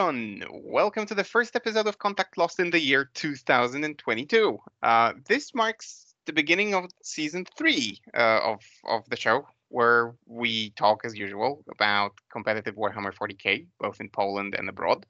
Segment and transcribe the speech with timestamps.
[0.00, 0.42] Everyone.
[0.50, 4.58] Welcome to the first episode of Contact Lost in the year 2022.
[4.82, 10.70] Uh, this marks the beginning of season three uh, of of the show, where we
[10.70, 15.04] talk as usual about competitive Warhammer 40k, both in Poland and abroad.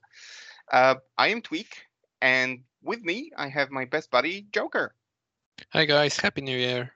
[0.73, 1.83] Uh, I am Tweak,
[2.21, 4.93] and with me I have my best buddy Joker.
[5.69, 6.91] Hi guys, happy new year.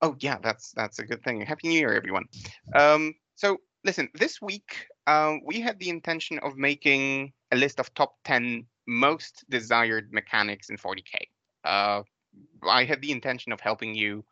[0.00, 1.42] Oh yeah, that's that's a good thing.
[1.42, 2.24] Happy New Year, everyone.
[2.74, 7.92] Um, so listen, this week uh, we had the intention of making a list of
[7.94, 11.28] top 10 most desired mechanics in 40k.
[11.64, 12.02] Uh,
[12.68, 14.24] I had the intention of helping you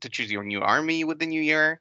[0.00, 1.80] to choose your new army with the new year,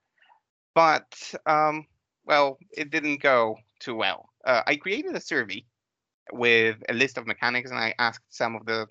[0.75, 1.85] but um,
[2.25, 4.29] well, it didn't go too well.
[4.45, 5.65] Uh, I created a survey
[6.31, 8.87] with a list of mechanics, and I asked some of the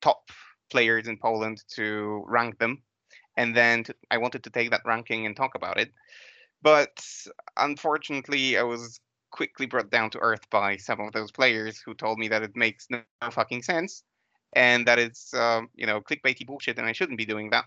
[0.00, 0.30] top
[0.70, 2.82] players in Poland to rank them,
[3.36, 5.90] and then to, I wanted to take that ranking and talk about it.
[6.62, 7.04] But
[7.56, 12.18] unfortunately, I was quickly brought down to earth by some of those players who told
[12.18, 14.02] me that it makes no, fucking sense
[14.54, 17.64] and that it's um, you know clickbaity bullshit and I shouldn't be doing that.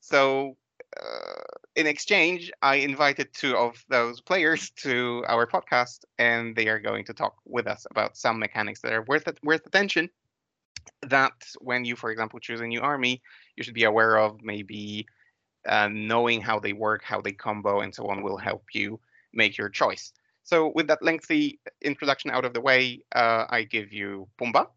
[0.00, 0.56] So
[1.00, 1.42] uh,
[1.76, 7.04] in exchange, I invited two of those players to our podcast, and they are going
[7.06, 10.10] to talk with us about some mechanics that are worth worth attention.
[11.02, 13.22] That when you, for example, choose a new army,
[13.56, 14.42] you should be aware of.
[14.42, 15.06] Maybe
[15.66, 19.00] uh, knowing how they work, how they combo, and so on will help you
[19.32, 20.12] make your choice.
[20.42, 24.68] So, with that lengthy introduction out of the way, uh, I give you Pumba.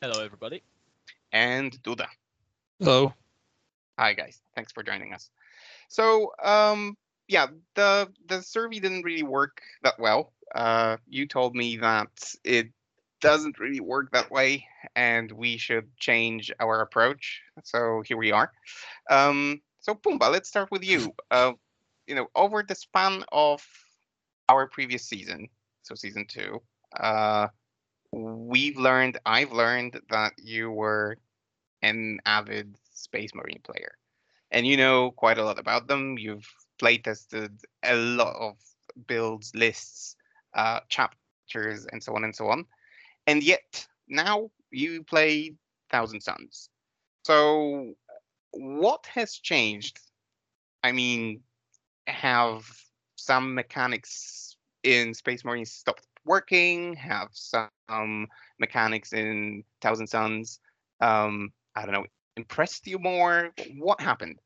[0.00, 0.62] Hello, everybody.
[1.32, 2.06] And Duda.
[2.78, 3.14] Hello.
[3.98, 4.40] Hi, guys.
[4.56, 5.30] Thanks for joining us.
[5.88, 6.96] So, um,
[7.28, 10.32] yeah, the the survey didn't really work that well.
[10.54, 12.08] Uh, you told me that
[12.42, 12.70] it
[13.20, 17.42] doesn't really work that way, and we should change our approach.
[17.62, 18.50] So here we are.
[19.08, 21.14] Um, so Pumba, let's start with you.
[21.30, 21.52] Uh,
[22.06, 23.66] you know, over the span of
[24.48, 25.48] our previous season,
[25.82, 26.60] so season two,
[26.98, 27.48] uh,
[28.12, 31.16] we've learned, I've learned that you were
[31.82, 33.92] an avid Space Marine player,
[34.50, 36.18] and you know quite a lot about them.
[36.18, 36.48] You've
[36.78, 37.52] play tested
[37.82, 38.56] a lot of
[39.06, 40.16] builds, lists,
[40.54, 42.66] uh, chapters, and so on and so on,
[43.26, 45.54] and yet now you play
[45.90, 46.68] Thousand Sons.
[47.24, 47.94] So
[48.52, 49.98] what has changed?
[50.82, 51.40] I mean,
[52.06, 52.64] have
[53.16, 56.94] some mechanics in Space Marines stopped working?
[56.94, 58.28] Have some
[58.58, 60.60] mechanics in Thousand Sons,
[61.00, 62.06] um, I don't know,
[62.36, 63.52] impressed you more?
[63.78, 64.38] What happened?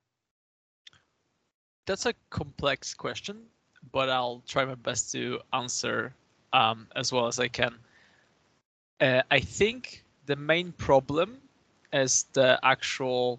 [1.86, 3.42] That's a complex question,
[3.92, 6.14] but I'll try my best to answer
[6.52, 7.74] um, as well as I can.
[9.00, 11.36] Uh, I think the main problem
[11.92, 13.38] is the actual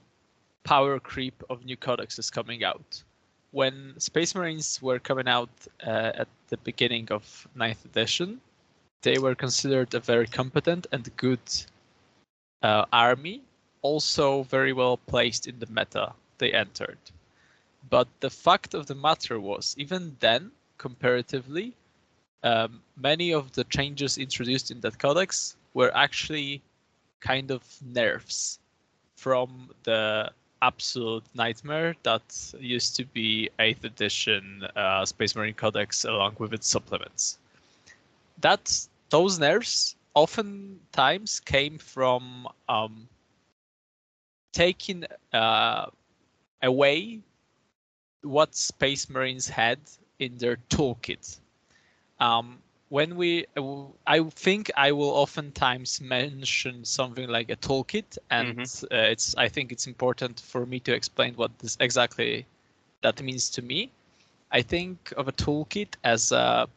[0.66, 3.04] power creep of new codexes coming out.
[3.52, 5.50] When Space Marines were coming out
[5.86, 8.42] uh, at the beginning of 9th edition,
[9.04, 11.40] they were considered a very competent and good
[12.64, 13.44] uh, army,
[13.82, 16.98] also very well placed in the meta they entered.
[17.90, 21.74] But the fact of the matter was, even then, comparatively,
[22.44, 26.62] um, many of the changes introduced in that codex were actually
[27.22, 28.60] kind of nerfs
[29.16, 30.32] from the
[30.62, 36.68] absolute nightmare that used to be 8th edition uh, Space Marine Codex along with its
[36.68, 37.38] supplements.
[38.42, 43.08] That those nerfs oftentimes came from um,
[44.54, 45.88] taking uh,
[46.64, 47.20] away
[48.22, 49.80] what Space Marines had
[50.20, 51.40] in their toolkit.
[52.20, 52.58] Um,
[52.96, 58.86] when we uh, i think i will oftentimes mention something like a toolkit and mm-hmm.
[58.96, 62.46] uh, it's i think it's important for me to explain what this exactly
[63.02, 63.80] that means to me
[64.60, 66.70] i think of a toolkit as a,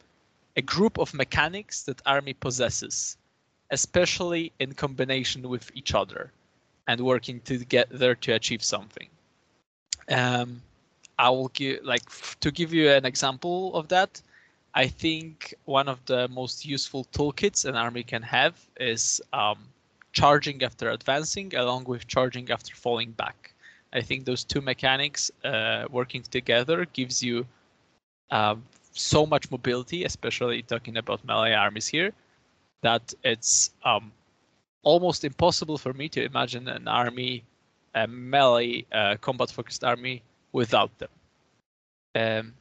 [0.57, 3.15] a group of mechanics that army possesses
[3.71, 6.31] especially in combination with each other
[6.87, 9.07] and working together to achieve something
[10.19, 10.61] um,
[11.17, 12.05] i will give like
[12.41, 14.21] to give you an example of that
[14.73, 19.57] I think one of the most useful toolkits an army can have is um,
[20.13, 23.53] charging after advancing, along with charging after falling back.
[23.93, 27.47] I think those two mechanics uh, working together gives you
[28.29, 28.55] uh,
[28.93, 32.13] so much mobility, especially talking about melee armies here,
[32.81, 34.11] that it's um,
[34.83, 37.43] almost impossible for me to imagine an army,
[37.95, 40.21] a melee uh, combat focused army,
[40.51, 41.09] without them.
[42.15, 42.53] Um,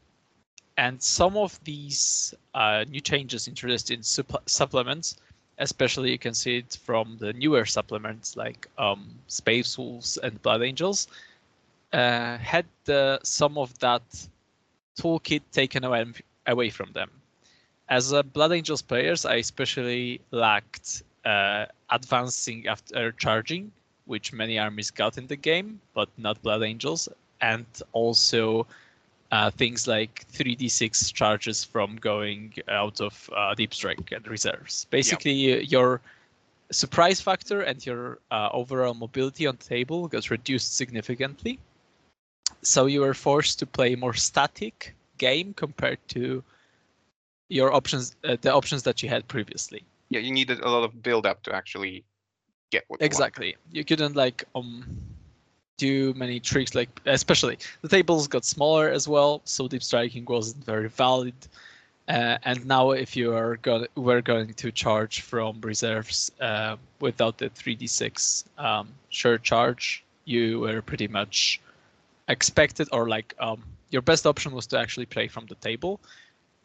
[0.79, 5.17] and some of these uh, new changes introduced in supplements,
[5.59, 10.63] especially you can see it from the newer supplements like um, Space Wolves and Blood
[10.63, 11.09] Angels,
[11.93, 14.03] uh, had the, some of that
[14.97, 16.07] toolkit taken away,
[16.47, 17.11] away from them.
[17.89, 23.73] as a Blood Angels players, I especially lacked uh, advancing after charging,
[24.07, 27.09] which many armies got in the game, but not Blood Angels,
[27.41, 28.67] and also
[29.31, 34.87] uh, things like 3d6 charges from going out of uh, Deep Strike and reserves.
[34.91, 36.01] Basically, your
[36.71, 41.59] surprise factor and your uh, overall mobility on the table got reduced significantly.
[42.63, 46.43] So you were forced to play more static game compared to
[47.49, 49.83] your options, uh, the options that you had previously.
[50.11, 52.05] Yeah, you needed a lot of build up to actually
[52.71, 53.07] get what you.
[53.07, 53.57] Exactly.
[53.73, 54.85] You couldn't like um
[55.79, 60.63] do many tricks like especially the tables got smaller as well, so deep striking wasn't
[60.65, 61.35] very valid.
[62.09, 67.39] Uh, and now if you are going we're going to charge from reserves uh, without
[67.39, 71.61] the 3d6 um, sure charge, you were pretty much
[72.29, 76.01] expected or like um, your best option was to actually play from the table,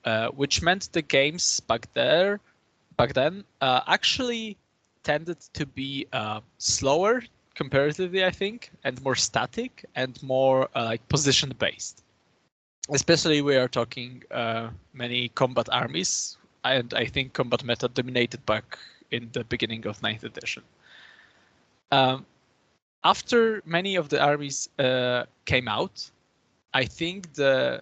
[0.06, 2.40] uh, which meant the games back there
[2.98, 4.58] back then uh, actually
[5.04, 7.22] tended to be uh, slower
[7.56, 12.04] comparatively, I think, and more static and more uh, like position based.
[12.90, 18.78] Especially, we are talking uh, many combat armies, and I think combat meta dominated back
[19.12, 20.64] in the beginning of 9th edition.
[21.92, 22.26] Um,
[23.04, 26.10] after many of the armies uh, came out,
[26.74, 27.82] I think the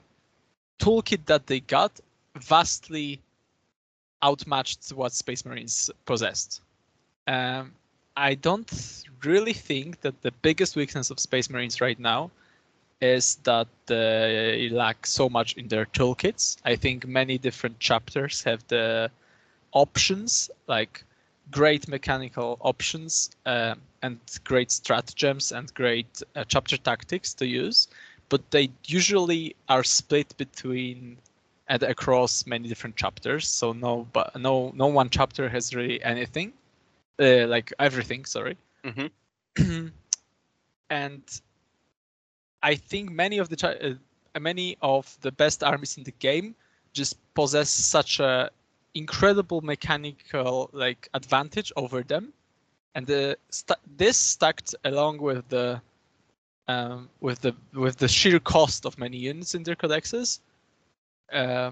[0.80, 2.00] toolkit that they got
[2.38, 3.22] vastly
[4.24, 6.62] outmatched what Space Marines possessed.
[7.28, 7.72] Um,
[8.16, 8.70] I don't
[9.24, 12.32] really think that the biggest weakness of Space Marines right now
[13.02, 16.58] is that they lack so much in their toolkits.
[16.66, 19.10] I think many different chapters have the
[19.72, 21.04] options, like
[21.50, 27.88] great mechanical options uh, and great stratagems and great uh, chapter tactics to use,
[28.30, 31.18] but they usually are split between
[31.68, 33.48] and across many different chapters.
[33.48, 36.54] So no, but no, no one chapter has really anything,
[37.22, 38.26] uh, like everything.
[38.26, 38.58] Sorry.
[38.84, 39.88] Mm-hmm.
[40.90, 41.42] and
[42.64, 44.00] I think many of the
[44.36, 46.56] uh, many of the best armies in the game
[46.94, 48.50] just possess such a
[48.94, 52.34] incredible mechanical like advantage over them,
[52.96, 55.82] and the st- this stacked along with the
[56.68, 60.40] um, with the with the sheer cost of many units in their codexes,
[61.34, 61.72] uh,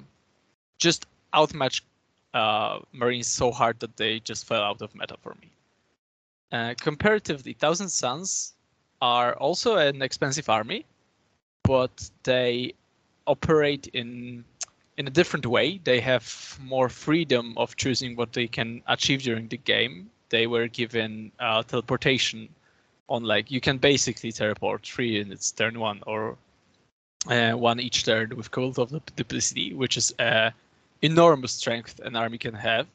[0.78, 1.06] just
[1.36, 1.86] outmatched
[2.34, 5.50] uh, Marines so hard that they just fell out of meta for me.
[6.52, 8.54] Uh, comparatively, Thousand Sons
[9.02, 10.86] are also an expensive army,
[11.64, 12.74] but they
[13.28, 14.44] operate in
[14.98, 15.80] in a different way.
[15.84, 20.10] They have more freedom of choosing what they can achieve during the game.
[20.30, 22.50] They were given uh, teleportation
[23.08, 26.38] on like you can basically teleport three units turn one or
[27.28, 30.52] uh, one each turn with Cult of the Duplicity, which is uh,
[31.02, 32.88] enormous strength an army can have,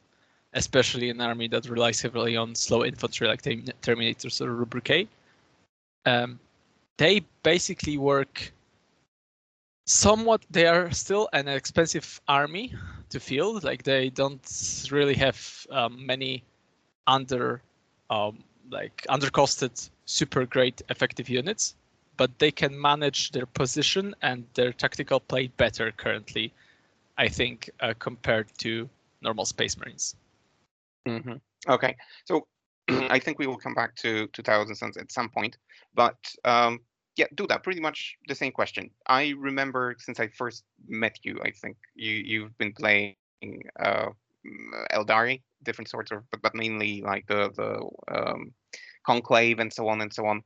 [0.53, 5.07] especially an army that relies heavily on slow infantry like Term- Terminators or Rubricae.
[6.05, 6.39] Um,
[6.97, 8.51] they basically work
[9.85, 10.41] somewhat.
[10.49, 12.73] They are still an expensive army
[13.09, 13.63] to field.
[13.63, 16.43] Like they don't really have um, many
[17.07, 17.61] under,
[18.09, 21.75] um, like undercosted, super great effective units,
[22.17, 26.51] but they can manage their position and their tactical play better currently
[27.17, 28.89] I think, uh, compared to
[29.21, 30.15] normal Space Marines.
[31.07, 31.35] Mm-hmm.
[31.69, 31.95] Okay,
[32.25, 32.47] so
[32.89, 35.57] I think we will come back to 2000 Suns at some point,
[35.93, 36.79] but um,
[37.15, 37.61] yeah, Duda.
[37.63, 38.89] Pretty much the same question.
[39.07, 43.15] I remember since I first met you, I think you you've been playing
[43.79, 44.09] uh,
[44.93, 48.53] Eldari, different sorts of, but, but mainly like the the um,
[49.05, 50.43] Conclave and so on and so on,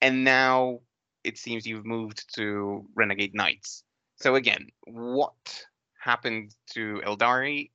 [0.00, 0.80] and now
[1.24, 3.82] it seems you've moved to Renegade Knights.
[4.16, 5.64] So again, what
[6.04, 7.70] happened to Eldari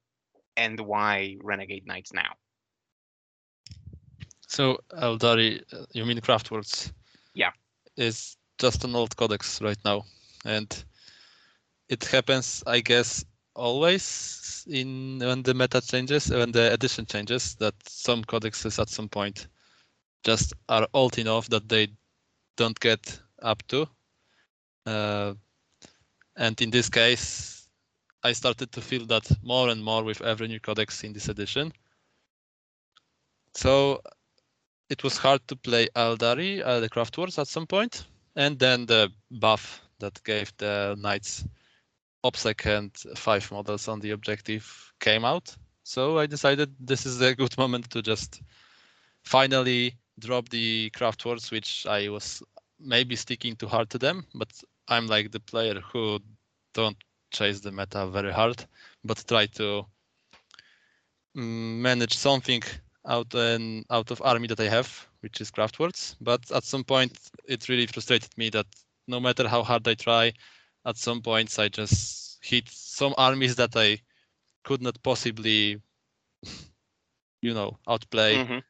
[0.56, 2.32] and why Renegade Knights now?
[4.48, 6.92] So Eldari, uh, you mean Craftworlds?
[7.34, 7.52] Yeah.
[7.98, 10.04] Is just an old codex right now,
[10.46, 10.70] and
[11.90, 17.74] it happens, I guess, always in when the meta changes, when the edition changes, that
[17.88, 19.48] some codexes at some point
[20.24, 21.88] just are old enough that they
[22.58, 23.88] don't get up to.
[24.86, 25.34] Uh,
[26.36, 27.59] and in this case,
[28.24, 31.72] I started to feel that more and more with every new codex in this edition.
[33.54, 34.02] So
[34.90, 39.12] it was hard to play Eldari, uh, the Craftworlds at some point, and then the
[39.32, 41.46] buff that gave the knights
[42.24, 45.56] OBSEC and five models on the objective came out.
[45.84, 48.42] So I decided this is a good moment to just
[49.24, 52.44] finally drop the Craftworlds, which I was
[52.80, 54.52] maybe sticking too hard to them, but
[54.88, 56.20] I'm like the player who
[56.74, 56.98] don't
[57.32, 58.66] chase the meta very hard,
[59.04, 59.86] but try to
[61.36, 62.62] mm, manage something
[63.06, 66.16] out and out of army that I have, which is Craftworlds.
[66.22, 67.18] But at some point,
[67.48, 68.68] it really frustrated me that
[69.08, 70.34] no matter how hard I try,
[70.86, 74.02] at some points I just hit some armies that I
[74.64, 75.82] could not possibly,
[77.42, 78.64] you know, outplay Mhm.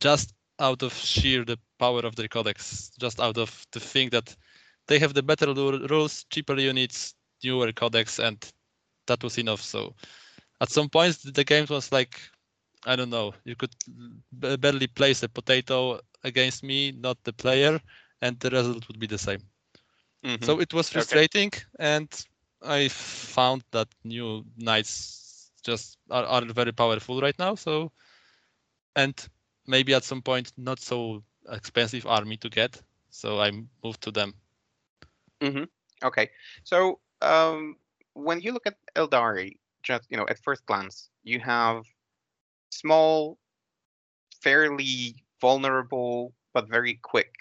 [0.00, 4.36] just out of sheer the power of their codex, just out of the thing that
[4.86, 8.38] they have the better rules, cheaper units, newer codex, and
[9.06, 9.60] that was enough.
[9.62, 9.94] So
[10.60, 12.18] at some points the game was like,
[12.86, 13.74] I don't know, you could
[14.38, 17.80] b- barely place a potato against me, not the player,
[18.20, 19.40] and the result would be the same.
[20.22, 20.40] Mhm.
[20.40, 21.20] So it was Okay.
[21.28, 22.08] frustrating, and
[22.62, 27.54] I found that new knights just are, are very powerful right now.
[27.54, 27.92] So,
[28.96, 29.28] and
[29.66, 32.82] maybe at some point not so expensive army to get.
[33.10, 33.50] So I
[33.82, 34.34] moved to them.
[36.04, 36.30] Okay,
[36.64, 37.76] so um,
[38.14, 41.84] when you look at Eldari, just you know, at first glance, you have
[42.70, 43.38] small,
[44.42, 47.32] fairly vulnerable but very quick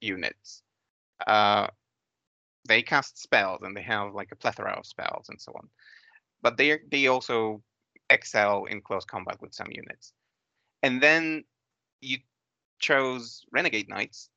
[0.00, 0.62] units.
[1.26, 1.68] Uh,
[2.66, 5.68] they cast spells and they have like a plethora of spells and so on,
[6.42, 7.62] but they they also
[8.10, 10.12] excel in close combat with some units.
[10.82, 11.44] And then
[12.00, 12.18] you
[12.78, 14.28] chose Renegade Knights,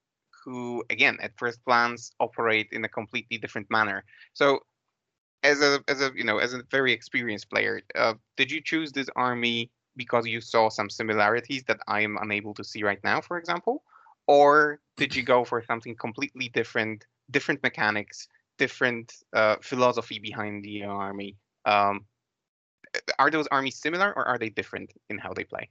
[0.43, 4.03] who again at first glance operate in a completely different manner.
[4.33, 4.59] So
[5.43, 8.91] as a as a you know as a very experienced player, uh, did you choose
[8.91, 13.21] this army because you saw some similarities that I am unable to see right now,
[13.21, 13.83] for example,
[14.27, 18.27] or did you go for something completely different, different mechanics,
[18.57, 21.35] different uh, philosophy behind the army?
[21.65, 22.05] Um,
[23.17, 25.69] are those armies similar or are they different in how they play?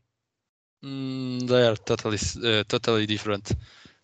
[0.85, 3.53] Mm, they are totally uh, totally different.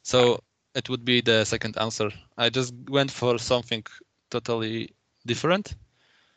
[0.02, 0.40] So
[0.74, 2.10] it would be the second answer.
[2.36, 3.84] I just went for something
[4.30, 4.90] totally
[5.26, 5.74] different.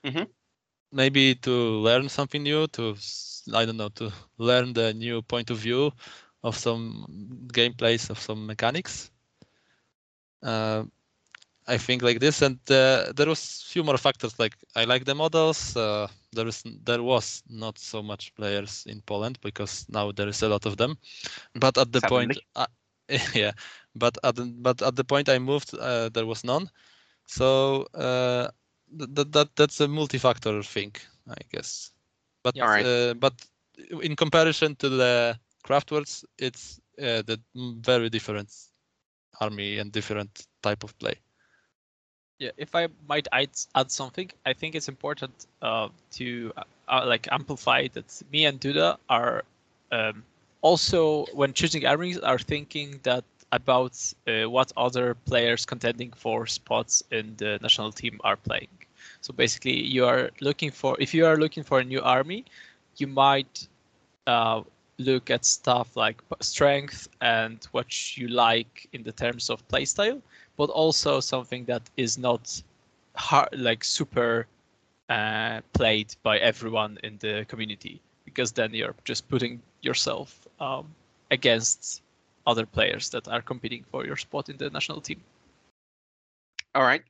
[0.03, 0.27] Mhm.
[0.91, 1.51] Maybe to
[1.88, 2.96] learn something new, to
[3.53, 5.91] I don't know, to learn the new point of view
[6.44, 9.12] of some gameplays of some mechanics.
[10.44, 10.84] Uh,
[11.67, 14.39] I think like this, and uh, there was few more factors.
[14.39, 15.75] Like I like the models.
[15.75, 20.41] Uh, there is there was not so much players in Poland because now there is
[20.41, 20.98] a lot of them.
[21.56, 22.67] But at the point, uh,
[23.36, 23.51] yeah,
[23.96, 26.70] but at the, but at the point I moved, uh, there was none.
[27.27, 28.50] So uh,
[28.91, 30.94] that that that's a multi-factor thing,
[31.29, 31.91] I guess.
[32.44, 32.63] But Yeah.
[32.63, 32.86] Alright.
[32.86, 33.34] uh, but
[34.01, 38.51] in comparison to the Craftworlds, it's uh, the very different
[39.39, 41.15] army and different type of play.
[42.39, 47.03] Yeah, if I might add, add something, I think it's important uh, to uh, uh,
[47.06, 49.44] like amplify that me and Duda are
[49.91, 50.24] um,
[50.62, 57.03] also when choosing armies are thinking that about uh, what other players contending for spots
[57.11, 58.69] in the national team are playing.
[59.21, 62.45] So basically, you are looking for if you are looking for a new army,
[62.97, 63.67] you might
[64.25, 64.61] uh,
[64.97, 70.21] look at stuff like strength and what you like in the terms of playstyle
[70.57, 72.61] but also something that is not
[73.15, 74.47] hard, like super
[75.09, 80.87] uh, played by everyone in the community, because then you're just putting yourself um,
[81.31, 82.01] against
[82.47, 85.21] other players that are competing for your spot in the national team.
[86.73, 87.03] All right.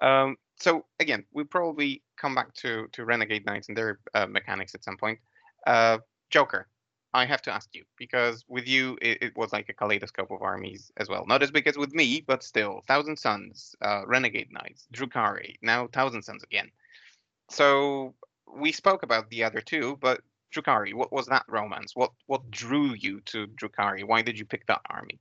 [0.00, 4.74] Um, so again, we probably come back to to Renegade Knights and their uh, mechanics
[4.74, 5.18] at some point.
[5.66, 5.98] Uh,
[6.30, 6.68] Joker,
[7.14, 10.42] I have to ask you because with you it, it was like a kaleidoscope of
[10.42, 11.24] armies as well.
[11.26, 15.86] Not as big as with me, but still, Thousand Sons, uh, Renegade Knights, Drukhari, now
[15.86, 16.70] Thousand Sons again.
[17.50, 18.14] So
[18.52, 20.20] we spoke about the other two, but
[20.54, 21.92] Drukhari, what was that romance?
[21.94, 24.04] What what drew you to Drukhari?
[24.04, 25.20] Why did you pick that army?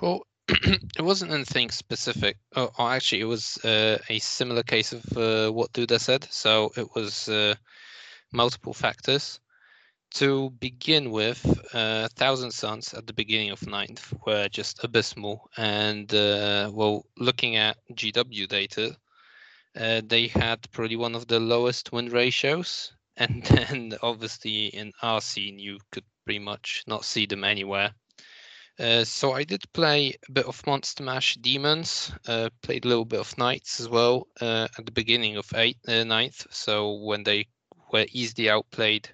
[0.00, 2.38] Well, it wasn't anything specific.
[2.56, 6.26] Oh, oh, actually, it was uh, a similar case of uh, what Duda said.
[6.30, 7.54] So it was uh,
[8.32, 9.40] multiple factors.
[10.14, 11.40] To begin with,
[11.72, 15.48] uh, Thousand Sons at the beginning of ninth were just abysmal.
[15.56, 18.96] And, uh, well, looking at GW data,
[19.78, 22.92] uh, they had probably one of the lowest win ratios.
[23.20, 27.94] And then, obviously, in our scene, you could pretty much not see them anywhere.
[28.78, 33.04] Uh, so I did play a bit of Monster Mash Demons, uh, played a little
[33.04, 36.46] bit of Knights as well uh, at the beginning of eighth, uh, ninth.
[36.50, 37.46] So when they
[37.92, 39.10] were easily outplayed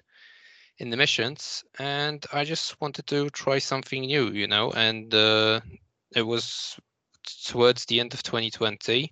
[0.77, 4.71] in the missions, and I just wanted to try something new, you know.
[4.71, 5.59] And uh,
[6.15, 6.79] it was
[7.43, 9.11] towards the end of 2020,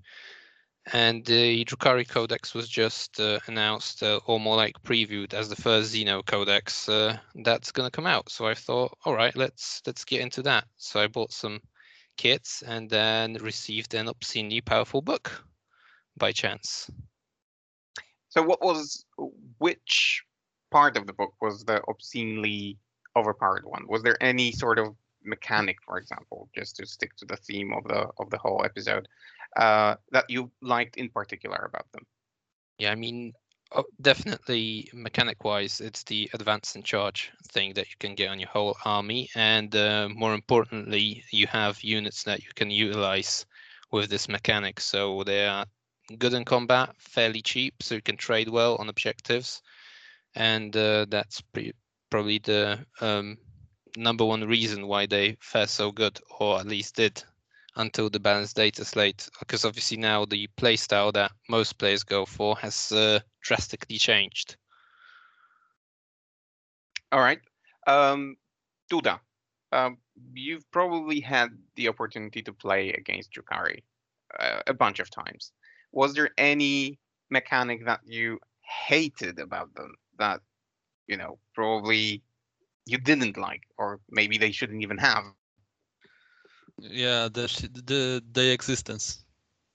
[0.93, 5.55] and the Drukhari Codex was just uh, announced, uh, or more like previewed, as the
[5.55, 8.29] first Xeno Codex uh, that's going to come out.
[8.29, 10.65] So I thought, all right, let's let's get into that.
[10.77, 11.59] So I bought some
[12.17, 15.43] kits and then received an obscenely powerful book,
[16.17, 16.89] by chance.
[18.29, 19.05] So what was
[19.57, 20.23] which
[20.71, 22.77] part of the book was the obscenely
[23.15, 23.85] overpowered one?
[23.87, 27.83] Was there any sort of mechanic, for example, just to stick to the theme of
[27.85, 29.07] the of the whole episode,
[29.55, 32.05] uh, that you liked in particular about them?
[32.77, 33.33] Yeah, I mean,
[33.71, 38.49] oh, definitely mechanic-wise, it's the advance and charge thing that you can get on your
[38.49, 43.45] whole army, and uh, more importantly, you have units that you can utilize
[43.91, 44.79] with this mechanic.
[44.79, 45.65] So they are
[46.17, 49.61] good in combat, fairly cheap, so you can trade well on objectives,
[50.35, 51.73] and uh, that's pre-
[52.09, 53.37] probably the um,
[53.95, 57.23] number one reason why they fare so good, or at least did
[57.75, 59.29] until the balanced data slate.
[59.39, 64.55] Because obviously now the playstyle that most players go for has uh, drastically changed.
[67.11, 67.39] All right,
[67.87, 68.35] um,
[68.91, 69.19] Duda,
[69.71, 69.97] um,
[70.33, 73.83] you've probably had the opportunity to play against Drukhari
[74.39, 75.51] uh, a bunch of times.
[75.91, 78.39] Was there any mechanic that you
[78.87, 80.41] hated about them that
[81.07, 82.21] you know probably
[82.85, 85.23] you didn't like, or maybe they shouldn't even have?
[86.79, 89.23] Yeah, the sh- the the existence.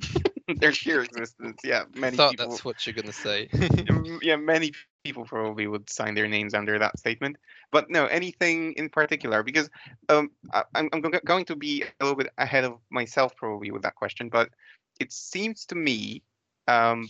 [0.61, 1.61] Their sheer existence.
[1.65, 2.49] Yeah, I many thought people.
[2.49, 3.49] that's what you're gonna say.
[4.23, 4.73] Yeah, many
[5.05, 7.37] people probably would sign their names under that statement.
[7.71, 9.71] But no, anything in particular, because
[10.09, 13.83] um, I, I'm, I'm going to be a little bit ahead of myself probably with
[13.83, 14.51] that question, but
[14.99, 16.23] it seems to me
[16.69, 17.09] um,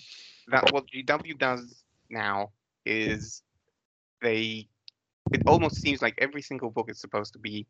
[0.48, 2.50] that what GW does now
[2.86, 3.42] is
[4.22, 4.68] they,
[5.32, 7.66] it almost seems like every single book is supposed to be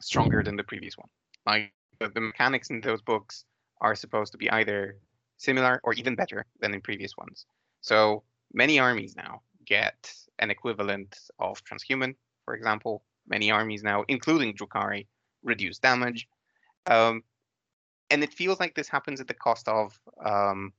[0.00, 1.08] stronger than the previous one.
[1.46, 3.44] Like the, mechanics in those books
[3.80, 4.96] are supposed to be either
[5.36, 7.46] similar or even better than in previous ones.
[7.80, 8.22] So
[8.52, 13.02] many armies now get an equivalent of transhuman, for example.
[13.28, 15.06] Many armies now, including Drukhari,
[15.42, 16.28] reduce damage.
[16.86, 17.22] Um,
[18.10, 20.72] and it feels like this happens at the cost of um,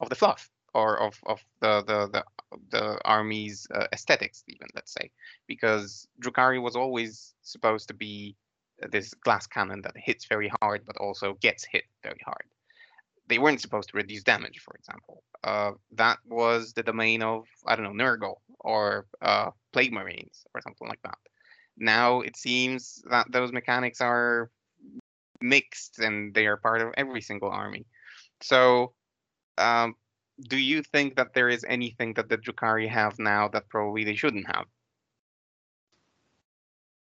[0.00, 2.24] of the fluff or of, of the, the, the,
[2.70, 5.10] the army's uh, aesthetics, even, let's say.
[5.46, 8.36] Because Drukhari was always supposed to be
[8.90, 12.44] this glass cannon that hits very hard, but also gets hit very hard
[13.28, 15.22] they weren't supposed to reduce damage, for example.
[15.44, 20.60] Uh, that was the domain of, I don't know, Nurgle or uh, Plague Marines or
[20.60, 21.18] something like that.
[21.76, 24.50] Now it seems that those mechanics are
[25.40, 27.86] mixed and they are part of every single army.
[28.42, 28.94] So,
[29.58, 29.94] um,
[30.48, 34.14] do you think that there is anything that the Drukhari have now that probably they
[34.14, 34.66] shouldn't have?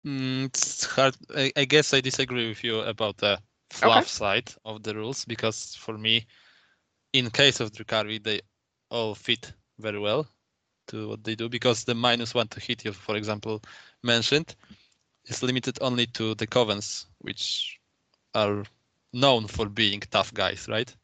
[0.07, 1.17] Mm, it's hard.
[1.35, 5.75] I, I guess I disagree with you about the fluff side of the rules because
[5.77, 6.27] for me,
[7.13, 8.41] in case of Drukhari, they
[8.91, 10.27] all fit very well
[10.89, 13.63] to what they do because the minus one to hit you, for example,
[14.03, 14.55] mentioned
[15.27, 17.81] is limited only to the covens, which
[18.35, 18.65] are
[19.13, 20.95] known for being tough guys, right?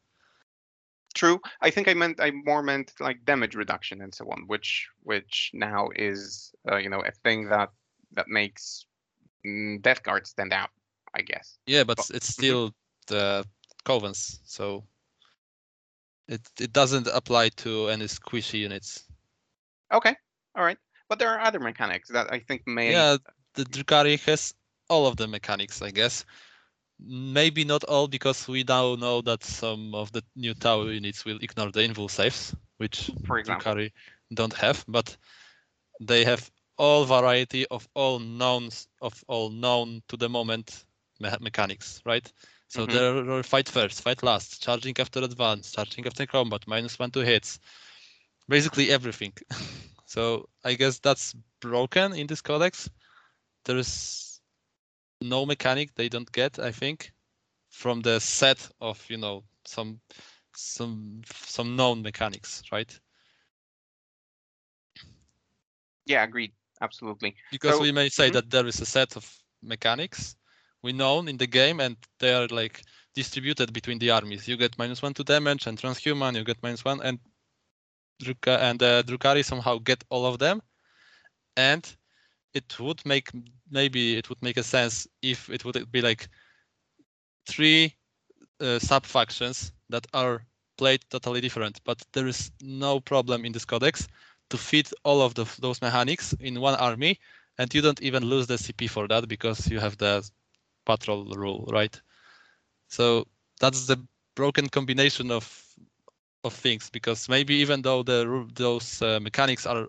[1.15, 1.39] True.
[1.61, 5.51] I think I meant I more meant like damage reduction and so on, which which
[5.53, 7.69] now is uh, you know a thing that
[8.13, 8.85] that makes
[9.45, 10.69] mm, Death Guard stand out.
[11.13, 11.57] I guess.
[11.65, 12.73] Yeah, but But- it's still
[13.07, 13.45] the
[13.85, 14.83] covens, so
[16.27, 19.03] it it doesn't apply to any squishy units.
[19.91, 20.15] Okay.
[20.55, 20.77] All right.
[21.07, 22.91] But there are other mechanics that I think may.
[22.91, 23.17] Yeah,
[23.55, 24.53] the Drukhari has
[24.89, 26.25] all of the mechanics, I guess.
[26.99, 31.39] Maybe not all, because we now know that some of the new Tau units will
[31.41, 33.73] ignore the invul saves, which For example.
[33.73, 33.91] Drukhari
[34.33, 35.17] don't have, but
[35.99, 40.85] they have all variety of all knowns of all known to the moment
[41.19, 42.31] me- mechanics, right?
[42.69, 42.87] So Mhm.
[42.87, 47.21] there are fight first, fight last, charging after advance, charging after combat, minus one to
[47.21, 47.59] hits,
[48.49, 49.33] basically everything.
[50.05, 52.89] so I guess that's broken in this codex.
[53.65, 54.41] There is
[55.21, 57.13] no mechanic they don't get, I think,
[57.69, 60.01] from the set of you know some
[60.55, 62.99] some some known mechanics, right?
[66.05, 66.53] Yeah, agreed.
[66.81, 67.35] Absolutely.
[67.51, 68.33] because So- we may say Mhm.
[68.33, 69.25] that there is a set of
[69.61, 70.35] mechanics
[70.81, 72.81] we know in the game and they are like
[73.13, 76.85] distributed between the armies you get minus one to damage and transhuman you get minus
[76.85, 77.19] one and
[78.21, 80.61] Druka and uh, Drukhari somehow get all of them
[81.57, 81.83] and
[82.53, 83.29] it would make
[83.69, 86.29] maybe it would make a sense if it would be like
[87.45, 87.95] three
[88.61, 90.45] uh, sub factions that are
[90.77, 94.07] played totally different but there is no problem in this codex
[94.49, 97.19] to fit all of the, those mechanics in one army
[97.57, 100.27] and you don't even lose the cp for that because you have the
[100.85, 102.01] patrol rule right
[102.87, 103.25] so
[103.59, 103.97] that's the
[104.35, 105.45] broken combination of
[106.43, 109.87] of things because maybe even though the those uh, mechanics are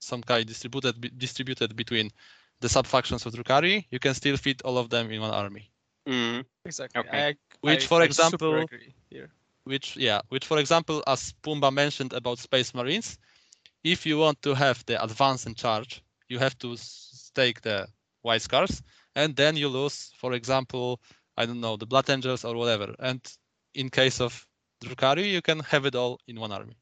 [0.00, 2.10] some kind distributed be- distributed between
[2.60, 5.70] the sub factions of Drukhari, you can still fit all of them in one army.
[6.08, 7.00] Mm, Exactly.
[7.00, 7.18] Okay.
[7.28, 9.30] I, Which, I- for I example- super agree here.
[9.64, 13.18] which yeah, which for example, as Pumba mentioned about Space Marines,
[13.86, 17.86] if you want to have the advance and charge, you have to stake the
[18.22, 18.82] white scars,
[19.14, 21.00] and then you lose, for example,
[21.36, 22.94] I don't know, the Blood Angels or whatever.
[22.98, 23.20] And
[23.74, 24.44] in case of
[24.84, 26.76] Drukhari, you can have it all in one army.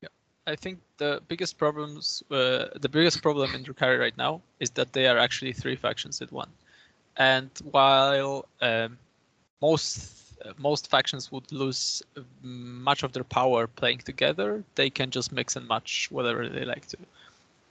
[0.00, 0.08] Yeah,
[0.46, 4.92] I think the biggest problems, uh, the biggest problem in Drukhari right now is that
[4.92, 6.50] they are actually three factions at one.
[7.16, 8.96] And while um,
[9.60, 10.25] most
[10.58, 12.02] most factions would lose
[12.42, 16.86] much of their power playing together, they can just mix and match whatever they like
[16.88, 16.98] to.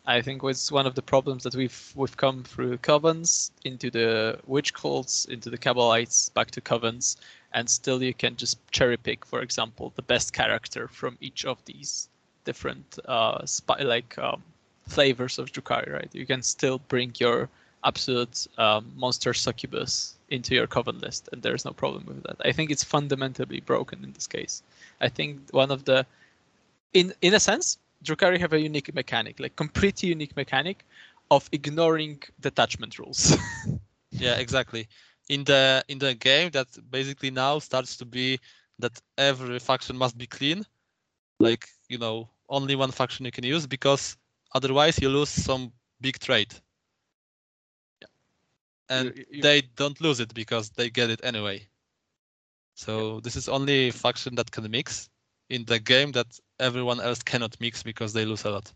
[0.07, 4.39] I think was one of the problems that we've we've come through covens into the
[4.45, 7.17] witch cults, into the Kabalites, back to covens,
[7.53, 11.63] and still you can just cherry pick, for example, the best character from each of
[11.65, 12.07] these
[12.43, 14.43] different uh, spy like um,
[14.87, 16.09] flavors of Drukhari, right?
[16.13, 17.49] You can still bring your
[17.85, 22.37] absolute um, monster succubus into your coven list, and there's no problem with that.
[22.45, 24.63] I think it's fundamentally broken in this case.
[25.01, 26.05] I think one of the,
[26.93, 30.85] in in a sense, Drukhari have a unique mechanic, like completely unique mechanic,
[31.31, 33.37] of ignoring detachment rules.
[34.11, 34.87] yeah, exactly.
[35.29, 38.39] In the in the game, that basically now starts to be
[38.79, 40.65] that every faction must be clean,
[41.39, 44.17] like you know only one faction you can use because
[44.53, 45.71] otherwise you lose some
[46.01, 46.53] big trade.
[48.89, 48.97] Yeah.
[48.99, 51.67] And You- you- they don't lose it because they get it anyway.
[52.75, 55.09] So this is only faction that can mix
[55.49, 58.73] in the game that everyone else cannot mix because they lose a lot.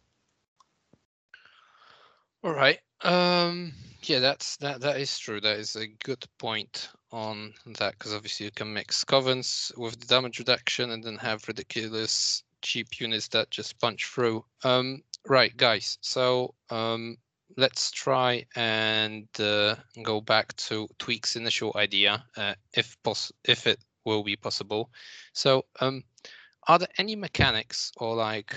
[2.43, 2.79] All right.
[3.01, 4.81] Um, yeah, that's that.
[4.81, 5.41] That is true.
[5.41, 10.05] That is a good point on that because obviously you can mix covens with the
[10.05, 14.45] damage reduction and then have ridiculous cheap units that just punch through.
[14.63, 15.97] Um, right, guys.
[16.01, 17.17] So um,
[17.59, 23.79] let's try and uh, go back to Tweak's initial idea, uh, if poss- if it
[24.05, 24.89] will be possible.
[25.33, 26.03] So, um,
[26.67, 28.55] are there any mechanics or like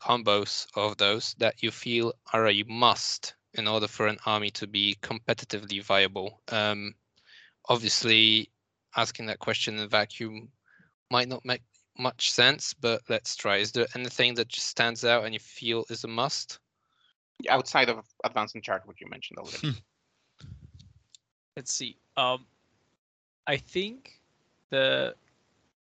[0.00, 4.66] combos of those that you feel are a must in order for an army to
[4.66, 6.40] be competitively viable?
[6.48, 6.94] Um,
[7.68, 8.50] obviously,
[8.96, 10.48] asking that question in a vacuum
[11.10, 11.62] might not make
[11.98, 13.56] much sense, but let's try.
[13.58, 16.60] Is there anything that just stands out and you feel is a must?
[17.48, 19.80] Outside of advance and chart, which you mentioned already.
[21.56, 21.96] Let's see.
[22.16, 22.44] Um,
[23.46, 24.20] I think
[24.70, 25.14] the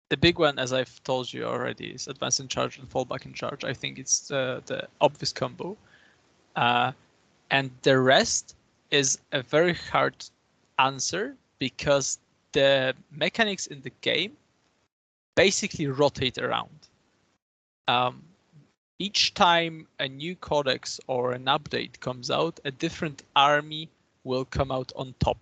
[0.09, 3.25] the big one, as I've told you already, is advance in charge and fall back
[3.25, 3.63] in charge.
[3.63, 5.77] I think it's the the obvious combo,
[6.55, 6.91] uh,
[7.51, 8.55] and the rest
[8.91, 10.15] is a very hard
[10.79, 12.19] answer because
[12.53, 14.37] the mechanics in the game
[15.35, 16.87] basically rotate around.
[17.87, 18.23] Um,
[18.99, 23.89] each time a new codex or an update comes out, a different army
[24.23, 25.37] will come out on top,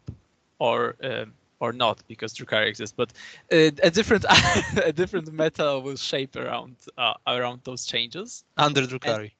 [0.59, 3.11] or um, or not because Drukhari exists, but
[3.51, 4.25] uh, a different
[4.83, 9.31] a different meta will shape around uh, around those changes Under Drukhari.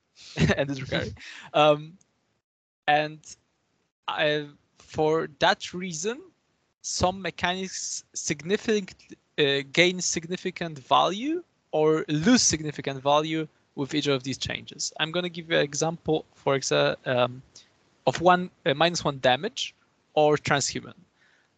[0.57, 1.13] and the Drukhari.
[1.53, 1.93] Um,
[2.87, 3.19] and
[4.07, 4.47] I,
[4.77, 6.21] for that reason,
[6.81, 8.95] some mechanics significant
[9.37, 14.93] uh, gain significant value or lose significant value with each of these changes.
[14.99, 17.41] I'm going to give you an example, for example, um,
[18.07, 19.73] of one uh, minus one damage
[20.13, 20.93] or transhuman.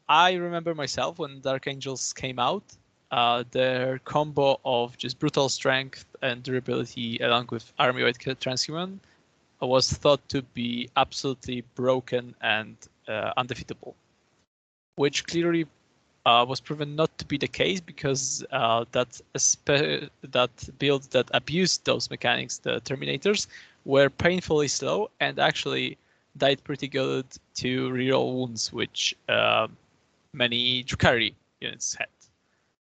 [0.10, 2.64] I remember myself when Dark Angels came out,
[3.12, 9.00] uh, their combo of just brutal strength and durability along with army wide transhuman
[9.62, 12.76] was thought to be absolutely broken and
[13.08, 13.96] uh, undefeatable,
[14.96, 15.66] which clearly
[16.28, 19.22] uh, was proven not to be the case because uh, that
[20.38, 23.48] that build that abused those mechanics, the Terminators,
[23.86, 25.98] were painfully slow and actually
[26.36, 29.68] died pretty good to reroll wounds, which uh,
[30.34, 32.10] many Drukhari units had.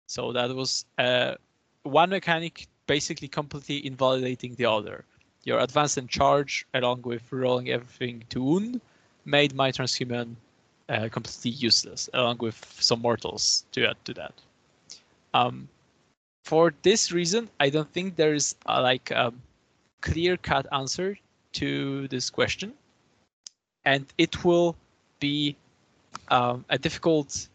[0.07, 1.35] So that was uh,
[1.83, 5.05] one mechanic basically completely invalidating the other.
[5.45, 8.81] Your advance and charge, along with rolling everything to wound,
[9.27, 10.37] made my transhuman
[10.88, 14.33] uh, completely useless, along with some mortals to add to that.
[15.35, 15.68] Um,
[16.44, 19.33] for this reason, I don't think there is a, like a
[20.01, 21.16] clear-cut answer
[21.53, 22.72] to this question,
[23.85, 24.77] and it will
[25.20, 25.57] be
[26.31, 27.48] um, a difficult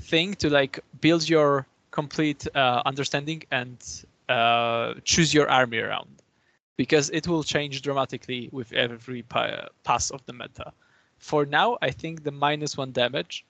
[0.00, 6.08] thing to like build your complete uh, understanding and uh, choose your army around
[6.76, 10.72] because it will change dramatically with every pa- pass of the meta.
[11.30, 13.46] For now, I think the minus one damage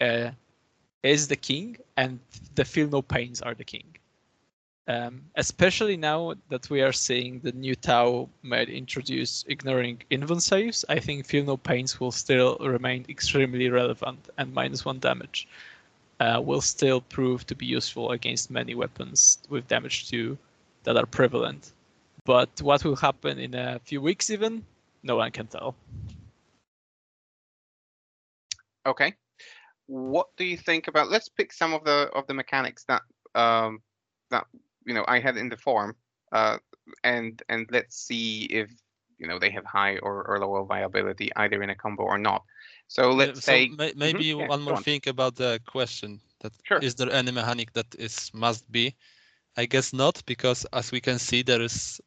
[0.00, 0.32] uh,
[1.04, 2.18] is the king, and
[2.56, 3.88] the feel no pains are the king.
[4.88, 10.84] Um, especially now that we are seeing the new Tau might introduce ignoring invuln saves,
[10.88, 15.46] I think feel no pains will still remain extremely relevant and minus one damage.
[16.22, 20.36] uh, will still prove to be useful against many weapons with damage 2
[20.84, 21.72] that are prevalent.
[22.24, 24.64] But what will happen in a few weeks, even,
[25.04, 25.76] no one can tell.
[28.86, 29.14] Okay.
[29.86, 31.10] What do you think about?
[31.10, 33.02] Let's pick some of the of the mechanics that
[33.34, 33.82] um
[34.30, 34.46] that
[34.84, 35.96] you know I had in the form,
[36.32, 36.58] uh,
[37.04, 38.70] and and let's see if
[39.18, 42.44] you know they have high or, or lower viability either in a combo or not.
[42.88, 44.84] So let's so say may- maybe yeah, one more on.
[44.84, 46.96] thing about the question that is Sure.
[46.96, 48.94] there any mechanic that is must be?
[49.56, 52.00] I guess not, because as we can see, there is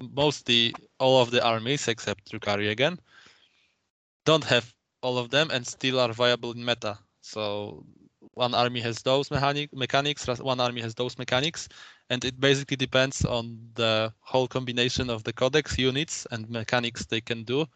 [0.00, 2.98] mostly all of the armies except Drukhari again
[4.24, 6.98] don't have all of them and still are viable in meta.
[7.22, 7.84] So
[8.34, 11.68] one army has those mechanic mechanics, one army has those mechanics,
[12.10, 17.20] and it basically depends on the whole combination of the codex units and mechanics they
[17.20, 17.66] can do.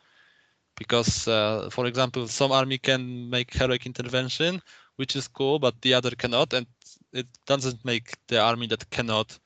[0.78, 4.62] Because, uh, for example, some army can make heroic intervention,
[4.96, 6.66] which is cool, but the other cannot, and
[7.12, 9.38] it doesn't make the army that cannot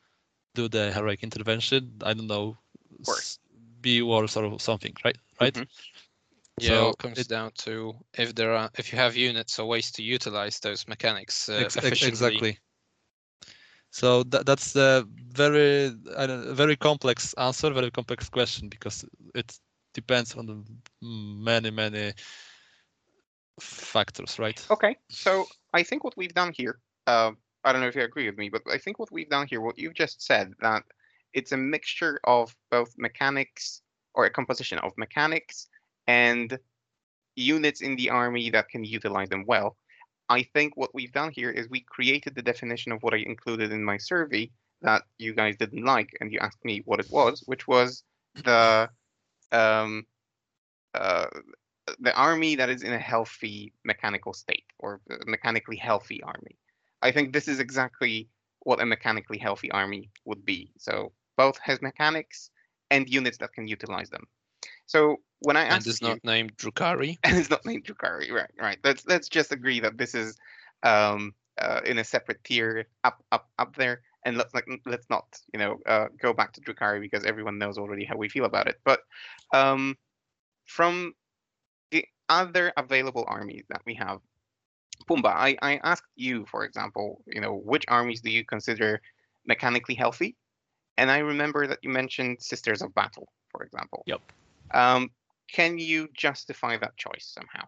[0.55, 1.99] do the heroic intervention.
[2.03, 2.59] I don't know,
[3.07, 3.38] Worse.
[3.81, 5.16] be worse or something, right?
[5.40, 5.55] Right.
[5.55, 5.66] Mhm.
[6.58, 9.58] Yeah, So it all comes it- down to if there are if you have units
[9.58, 12.08] or ways to utilize those mechanics uh, Ex- ex- efficiently.
[12.08, 12.58] exactly.
[13.90, 19.58] So that, that's a very I very complex answer, very complex question because it
[19.94, 20.64] depends on the
[21.02, 22.12] many many
[23.60, 24.66] factors, right?
[24.70, 27.32] Okay, so I think what we've done here, uh,
[27.64, 29.60] I don't know if you agree with me, but I think what we've done here,
[29.60, 30.84] what you've just said, that
[31.34, 33.82] it's a mixture of both mechanics
[34.14, 35.68] or a composition of mechanics
[36.06, 36.58] and
[37.36, 39.76] units in the army that can utilize them well.
[40.28, 43.72] I think what we've done here is we created the definition of what I included
[43.72, 44.50] in my survey
[44.82, 48.02] that you guys didn't like, and you asked me what it was, which was
[48.34, 48.88] the
[49.52, 50.06] um,
[50.94, 51.26] uh,
[52.00, 56.56] the army that is in a healthy mechanical state or mechanically healthy army.
[57.02, 58.28] I think this is exactly
[58.60, 60.70] what a mechanically healthy army would be.
[60.78, 62.50] So both has mechanics
[62.90, 64.26] and units that can utilize them.
[64.87, 67.18] So when I And asked is you, not named Drukhari.
[67.25, 68.51] and it's not named Drukhari, right?
[68.59, 68.79] Right.
[68.85, 70.37] Let's let's just agree that this is
[70.83, 75.25] um, uh, in a separate tier, up up up there, and let's like let's not
[75.53, 78.68] you know uh, go back to Drukhari because everyone knows already how we feel about
[78.68, 78.77] it.
[78.85, 79.01] But
[79.53, 79.97] um,
[80.66, 81.14] from
[81.90, 84.21] the other available armies that we have,
[85.09, 89.01] Pumba, I I asked you, for example, you know which armies do you consider
[89.47, 90.37] mechanically healthy,
[90.97, 94.03] and I remember that you mentioned Sisters of Battle, for example.
[94.07, 94.21] Yep.
[94.72, 95.11] Um,
[95.48, 97.66] can you justify that choice somehow?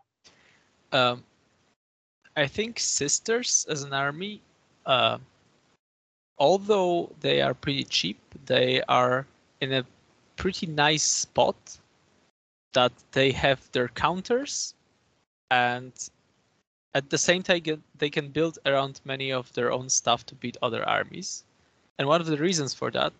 [0.93, 1.25] Um,
[2.37, 4.41] I think sisters as an army,
[4.87, 5.19] uh,
[6.39, 9.27] although they are pretty cheap, they are
[9.61, 9.87] in a
[10.37, 11.57] pretty nice spot
[12.73, 14.75] that they have their counters
[15.51, 15.93] and
[16.95, 17.63] at the same time
[17.99, 21.45] they can build around many of their own stuff to beat other armies.
[21.99, 23.13] And one of the reasons for that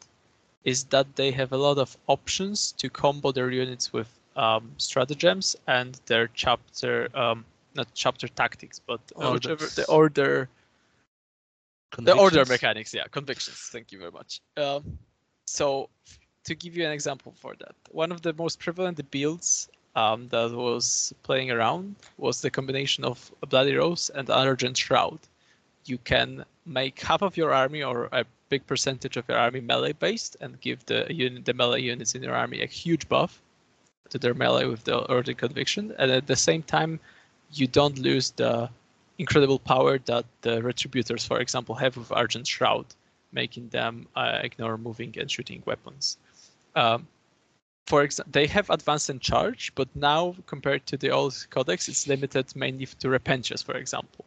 [0.65, 5.57] is that they have a lot of options to combo their units with um, stratagems
[5.67, 10.49] and their chapter, um, not chapter tactics, but uh, the order,
[11.99, 12.95] the order mechanics.
[12.95, 13.57] Yeah, convictions.
[13.73, 14.41] Thank you very much.
[14.57, 14.99] Um,
[15.47, 15.89] so
[16.45, 20.51] to give you an example for that, one of the most prevalent builds um, that
[20.51, 25.19] was playing around was the combination of a Bloody Rose and Argent Shroud.
[25.85, 29.93] You can make half of your army or a big percentage of your army melee
[29.93, 33.41] based and give the unit, the melee units in your army a huge buff
[34.11, 37.01] to their melee with the order conviction, and at the same time,
[37.53, 38.69] you don't lose the
[39.19, 42.87] incredible power that the retributors, for example, have with Argent Shroud,
[43.33, 46.19] making them uh, ignore moving and shooting weapons.
[46.75, 47.07] Um,
[47.87, 52.09] for example, they have advance and charge, but now compared to the old codex, it's
[52.09, 54.25] limited mainly to Repentias, for example.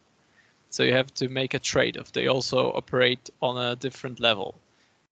[0.70, 2.12] So you have to make a trade-off.
[2.12, 4.54] They also operate on a different level,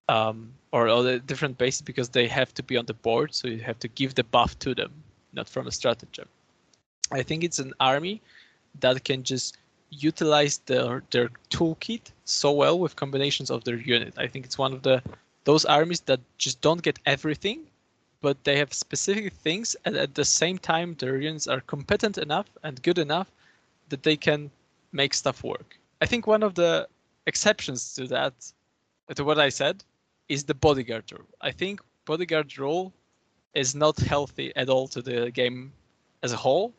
[0.08, 3.34] um, or on a different basis because they have to be on the board.
[3.34, 4.92] So you have to give the buff to them,
[5.32, 6.28] not from a stratagem.
[7.10, 8.20] I think it's an army
[8.80, 9.56] that can just
[9.90, 14.14] utilize their their toolkit so well with combinations of their unit.
[14.18, 15.02] I think it's one of the
[15.44, 17.60] those armies that just don't get everything,
[18.20, 22.46] but they have specific things, and at the same time, their units are competent enough
[22.64, 23.30] and good enough
[23.88, 24.50] that they can
[24.96, 25.78] make stuff work.
[26.00, 26.88] I think one of the
[27.26, 28.34] exceptions to that,
[29.14, 29.84] to what I said,
[30.28, 31.28] is the bodyguard role.
[31.40, 32.92] I think bodyguard role
[33.54, 35.72] is not healthy at all to the game
[36.22, 36.72] as a whole.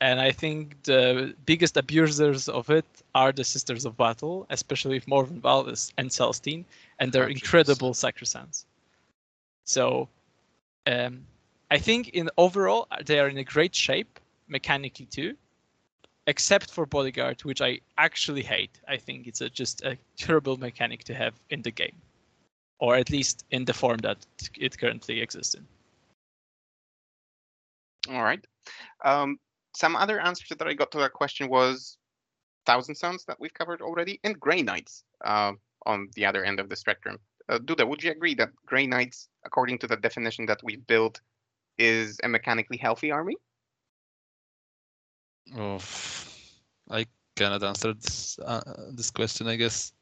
[0.00, 5.06] And I think the biggest abusers of it are the Sisters of Battle, especially with
[5.06, 6.64] Morven Valvis and Celestine,
[6.98, 7.30] and their 100%.
[7.30, 8.64] incredible Sacresants.
[9.64, 10.08] So
[10.86, 11.24] um,
[11.70, 15.36] I think in overall they are in a great shape mechanically too.
[16.26, 18.78] Except for bodyguard, which I actually hate.
[18.88, 21.96] I think it's a, just a terrible mechanic to have in the game,
[22.78, 24.18] or at least in the form that
[24.58, 25.66] it currently exists in.
[28.14, 28.44] All right.
[29.04, 29.38] Um,
[29.74, 31.96] some other answers that I got to that question was
[32.66, 35.52] Thousand Sons that we've covered already, and Grey Knights uh,
[35.86, 37.18] on the other end of the spectrum.
[37.48, 41.20] Uh, Duda, would you agree that Grey Knights, according to the definition that we've built,
[41.78, 43.36] is a mechanically healthy army?
[45.56, 45.78] Oh,
[46.90, 48.60] I cannot answer this uh,
[48.92, 49.46] this question.
[49.46, 49.92] I guess.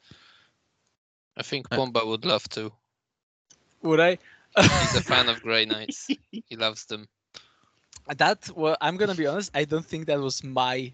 [1.37, 2.73] I think Pomba would love to.
[3.83, 4.19] Would I?
[4.79, 6.13] He's a fan of Grey Knights.
[6.47, 7.09] He loves them.
[8.17, 10.93] that well i'm gonna be honest i don't think that was my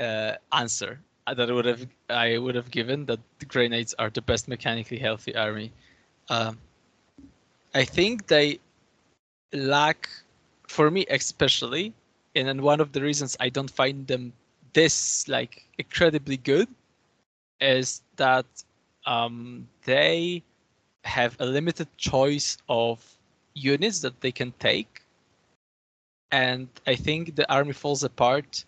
[0.00, 3.94] uh, answer uh, that I would have i would have given that the grey knights
[3.98, 5.72] are the best mechanically healthy army
[6.28, 6.58] um,
[7.74, 8.58] i think they
[9.52, 10.08] lack
[10.66, 11.92] for me especially
[12.34, 14.32] and then one of the reasons i don't find them
[14.72, 16.68] this like incredibly good
[17.60, 18.46] is that
[19.06, 20.42] um, they
[21.04, 23.04] have a limited choice of
[23.54, 25.02] units that they can take
[26.32, 28.64] and I think the army falls apart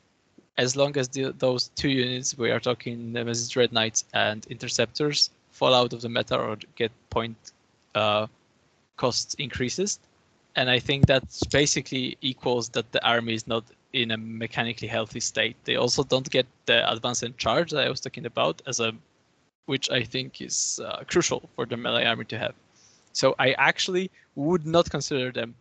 [0.59, 5.31] as long as the, those two units we are talking Nemesis Dread Knights and Interceptors
[5.51, 7.37] fall out of the meta or get point
[7.95, 8.27] uh,
[8.97, 9.99] cost increases.
[10.57, 15.21] And I think that basically equals that the army is not in a mechanically healthy
[15.21, 15.57] state.
[15.65, 18.93] They also don't get the advance and charge that I was talking about as a,
[19.67, 22.55] which I think is uh, crucial for the melee army to have.
[23.13, 25.55] So I actually would not consider them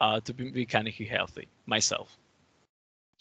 [0.00, 2.16] uh, to be mechanically healthy myself.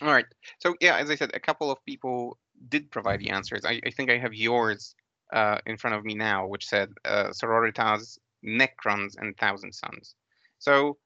[0.01, 0.25] All right.
[0.59, 2.37] So yeah, as I said, a couple of people
[2.69, 3.65] did provide the answers.
[3.65, 4.95] I, I think I have yours
[5.31, 10.15] uh, in front of me now, which said uh, Sororitas, Necrons, and Thousand Sons.
[10.61, 10.97] So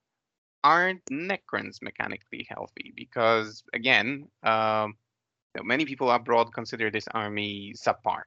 [0.65, 2.93] aren't Necrons mechanically healthy?
[2.95, 4.95] Because again, um,
[5.63, 8.23] many people abroad consider this army subpar.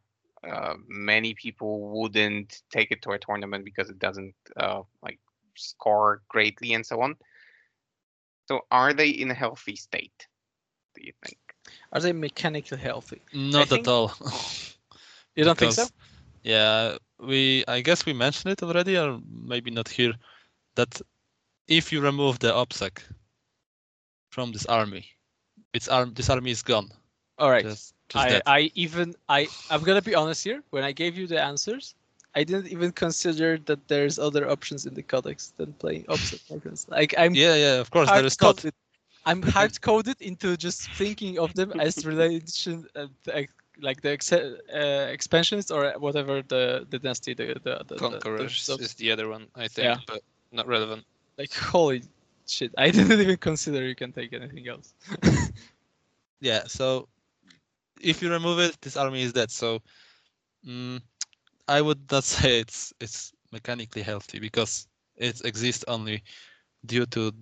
[0.49, 5.21] Uh, many people wouldn't take it to a tournament because it doesn't uh, like
[5.55, 7.15] score greatly and so on.
[8.49, 10.27] So are they in a healthy state?
[10.95, 11.39] Do you think?
[11.93, 13.21] Are they mechanically healthy?
[13.35, 14.13] Not think- at all.
[15.37, 15.87] You don't think so?
[16.43, 20.15] Yeah, we I guess we mentioned it already, or maybe not here.
[20.75, 21.01] That
[21.69, 22.99] if you remove the OPSEC
[24.31, 25.07] from this army,
[25.73, 26.91] its arm this army is gone.
[27.39, 27.65] All right.
[27.65, 28.43] Just, just I, that.
[28.47, 30.63] I even I I'm gonna be honest here.
[30.71, 31.95] When I gave you the answers,
[32.35, 36.87] I didn't even consider that there's other options in the codex than playing opposite weapons.
[36.91, 38.57] Like I'm yeah, yeah, of course there hard is not.
[38.57, 38.75] coded.
[39.27, 43.07] I'm hard coded into just thinking of them as relation, uh,
[43.81, 47.97] like the ex- uh, expansions or whatever the the dynasty the the, the, the- the
[47.97, 49.97] Conquerors is the other one, I think, Yeah.
[50.07, 51.05] but not relevant.
[51.39, 52.03] Like holy
[52.47, 52.73] shit!
[52.77, 54.95] I didn't even consider you can take anything else.
[56.41, 57.09] Yeah, so
[58.01, 59.51] if you remove it, this army is dead.
[59.51, 59.81] So
[60.67, 61.01] mm,
[61.67, 66.23] I would not say it's it's mechanically healthy because it exists only
[66.87, 67.33] due to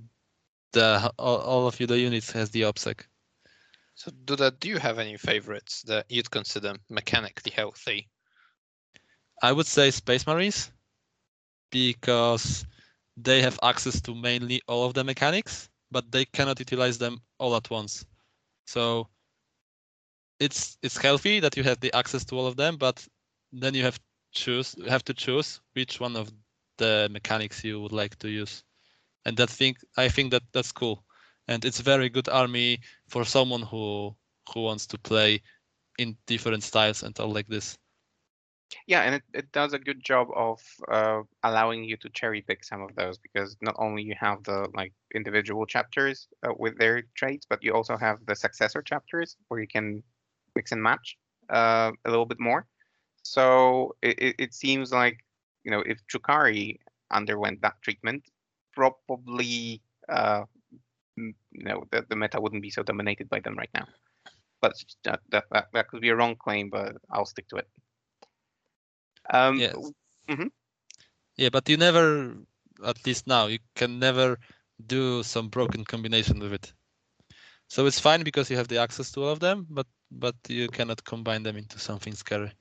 [0.72, 3.02] the all, all of you the units has the OPSEC.
[3.94, 8.08] So, do that do you have any favorites that you'd consider mechanically healthy?
[9.42, 10.70] I would say Space Marines
[11.70, 12.64] because
[13.16, 17.56] they have access to mainly all of the mechanics, but they cannot utilize them all
[17.56, 18.04] at once.
[18.66, 19.08] So
[20.40, 23.06] it's it's healthy that you have the access to all of them, but
[23.52, 23.98] then you have
[24.32, 26.30] choose have to choose which one of
[26.78, 28.64] the mechanics you would like to use.
[29.24, 31.04] And that thing I think that that's cool.
[31.48, 34.16] And it's very good army for someone who
[34.52, 35.42] who wants to play
[35.98, 37.78] in different styles and all like this.
[38.86, 40.60] Yeah, and it, it does a good job of
[40.90, 44.68] uh, allowing you to cherry pick some of those because not only you have the
[44.74, 49.60] like individual chapters uh, with their traits, but you also have the successor chapters where
[49.60, 50.02] you can
[50.54, 51.16] mix and match
[51.50, 52.66] uh, a little bit more.
[53.22, 55.18] So it, it, seems like
[55.64, 56.78] you know if Drukhari
[57.10, 58.24] underwent that treatment,
[58.72, 60.44] probably uh,
[61.16, 63.86] you know the, the meta wouldn't be so dominated by them right now.
[64.60, 67.68] But that that that could be a wrong claim, but I'll stick to it.
[69.30, 69.92] Um, Yes.
[70.28, 70.50] mhm.
[71.36, 72.36] Yeah, but you never,
[72.84, 74.38] at least now, you can never
[74.84, 76.72] do some broken combination with it.
[77.68, 80.68] So it's fine because you have the access to all of them, but but you
[80.68, 82.52] cannot combine them into something scary.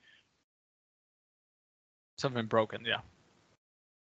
[2.16, 3.00] Something broken, yeah.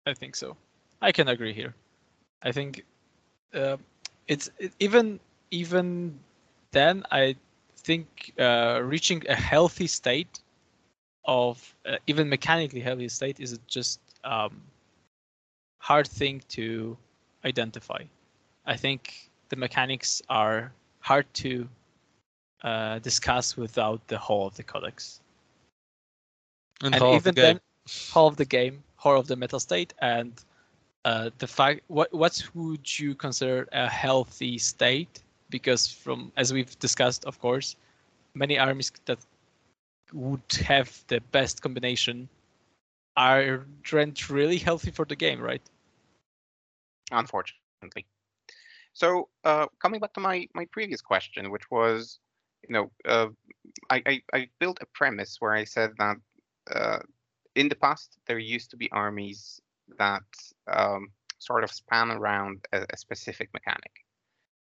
[0.07, 0.57] I think so.
[1.01, 1.74] I can agree here.
[2.42, 2.84] I think
[3.55, 3.76] uh,
[4.28, 5.20] it's it, even
[5.51, 6.20] even
[6.72, 7.05] then.
[7.11, 7.36] I
[7.76, 10.40] think uh, reaching a healthy state
[11.31, 14.61] of uh, even mechanically healthy state is just um,
[15.78, 16.97] hard thing to
[17.45, 18.03] identify.
[18.66, 21.68] I think the mechanics are hard to
[22.64, 25.20] uh, discuss without the whole of the codex.
[26.83, 27.61] And, and even the then,
[28.11, 30.33] whole of the game, whole of the meta state, and
[31.05, 35.20] uh, the fact what what would you consider a healthy state?
[35.49, 37.76] Because from as we've discussed, of course,
[38.35, 39.18] many armies that
[40.13, 42.29] would have the best combination
[43.17, 45.63] aren't really healthy for the game, right?
[47.11, 48.07] unfortunately.
[48.93, 52.19] So uh, coming back to my my previous question, which was,
[52.69, 53.29] you know, uh,
[53.91, 56.17] I, I I built a premise where I said that
[56.75, 56.99] uh,
[57.55, 59.61] in the past there used to be armies
[59.99, 60.23] that
[60.69, 64.05] um, sort of span around a, a specific mechanic.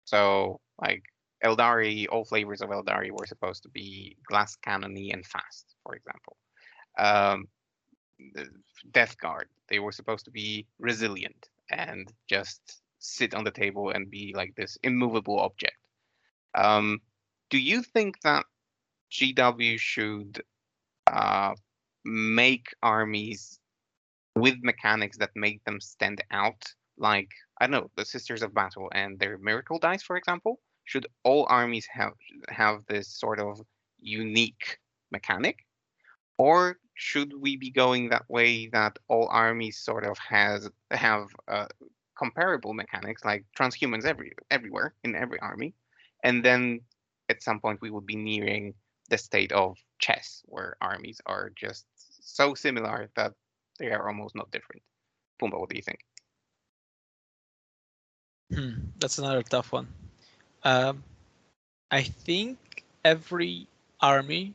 [0.05, 1.05] So like
[1.45, 6.37] Eldari, all flavors of Eldari were supposed to be glass cannony and fast, for example.
[6.99, 7.49] Um,
[8.91, 14.11] Death Guard, they were supposed to be resilient and just sit on the table and
[14.11, 15.77] be like this immovable object.
[16.55, 17.01] Um,
[17.51, 18.45] do you think that
[19.13, 20.43] GW should
[21.07, 21.55] uh,
[22.05, 23.61] make armies
[24.35, 26.65] with mechanics that make them stand out?
[26.99, 27.29] Like,
[27.61, 30.61] I don't know, the Sisters of Battle and their Miracle Dice, for example?
[30.87, 32.15] Should all armies have
[32.49, 33.61] have this sort of
[34.01, 34.79] unique
[35.11, 35.67] mechanic?
[36.39, 41.67] Or should we be going that way that all armies sort of has have uh,
[42.19, 45.75] comparable mechanics like transhumans every everywhere in every army,
[46.25, 46.81] and then
[47.29, 48.75] at some point we would be nearing
[49.11, 51.87] the state of chess where armies are just
[52.21, 53.33] so similar that
[53.79, 54.83] they are almost not different.
[55.41, 56.01] Pumba, what do you think?
[58.55, 59.89] Hmm, that's another tough one.
[60.67, 61.05] Um,
[61.93, 63.69] I think every
[64.01, 64.53] army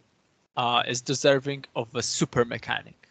[0.58, 3.08] uh, is deserving of a super mechanic.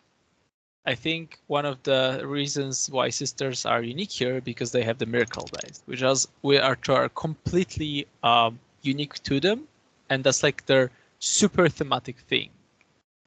[0.85, 5.07] I think one of the reasons why sisters are unique here because they have the
[5.07, 9.67] miracle dice, which is we are, are completely um, unique to them,
[10.11, 10.91] and that's like their
[11.21, 12.51] super thematic thing,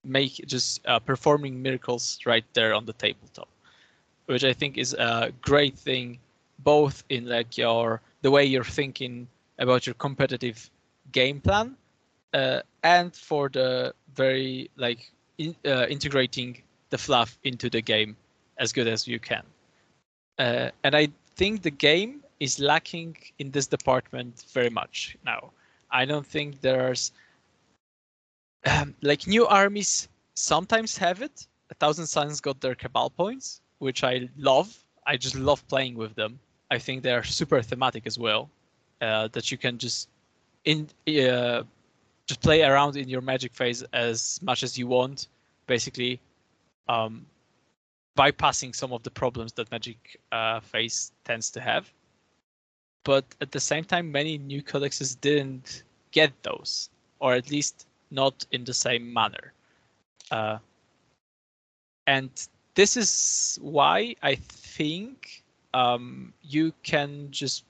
[0.03, 3.49] make just uh, performing miracles right there on the tabletop,
[4.27, 6.19] which I think is a great thing,
[6.59, 9.27] both in like your the way you're thinking
[9.59, 10.69] about your competitive
[11.11, 11.75] game plan,
[12.33, 18.15] uh, and for the very like in, uh, integrating the fluff into the game
[18.57, 19.43] as good as you can.
[20.39, 25.51] Uh, and I think the game is lacking in this department very much now.
[25.91, 27.11] I don't think there's
[28.65, 31.47] um, like new armies sometimes have it.
[31.69, 34.75] A Thousand Sons got their Cabal points, which I love.
[35.05, 36.39] I just love playing with them.
[36.71, 38.49] I think they are super thematic as well.
[39.03, 40.07] Uh, that you can just
[40.63, 41.61] in uh,
[42.25, 45.27] just play around in your magic phase as much as you want,
[45.67, 46.21] basically
[46.87, 47.25] um,
[48.17, 49.97] bypassing some of the problems that magic
[50.31, 51.91] uh, phase tends to have.
[53.03, 56.89] But at the same time, many new codexes didn't get those,
[57.19, 59.51] or at least not in the same manner.
[60.31, 60.59] Uh,
[62.07, 62.29] and
[62.75, 65.43] this is why I think
[65.73, 67.65] um, you can just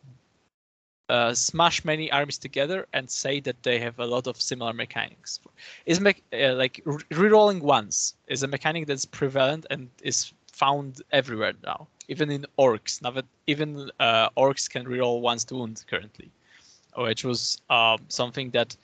[1.09, 5.39] uh, smash many armies together and say that they have a lot of similar mechanics.
[5.85, 11.53] Is me- uh, like rerolling once is a mechanic that's prevalent and is found everywhere
[11.63, 13.01] now, even in orcs.
[13.01, 16.29] Now that even uh, orcs can reroll once to wound currently,
[16.95, 18.75] which was um, something that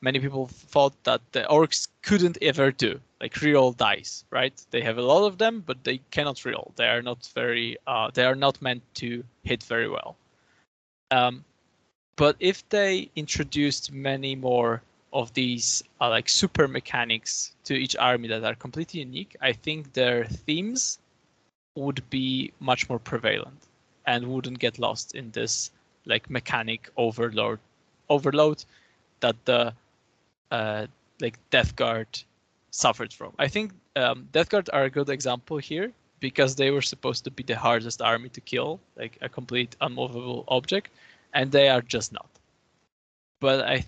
[0.00, 4.24] many people thought that the orcs couldn't ever do, like reroll dice.
[4.30, 4.54] Right?
[4.70, 6.74] They have a lot of them, but they cannot reroll.
[6.74, 7.76] They are not very.
[7.86, 10.16] Uh, they are not meant to hit very well.
[11.10, 11.44] Um,
[12.18, 18.26] but if they introduced many more of these uh, like super mechanics to each army
[18.28, 20.98] that are completely unique, I think their themes
[21.76, 23.68] would be much more prevalent
[24.04, 25.70] and wouldn't get lost in this
[26.06, 27.60] like mechanic overload
[28.08, 28.64] overload
[29.20, 29.72] that the
[30.50, 30.86] uh,
[31.20, 32.08] like Death Guard
[32.72, 33.32] suffered from.
[33.38, 37.30] I think um, Death Guard are a good example here because they were supposed to
[37.30, 40.90] be the hardest army to kill, like a complete unmovable object
[41.38, 42.28] and they are just not.
[43.40, 43.86] But I,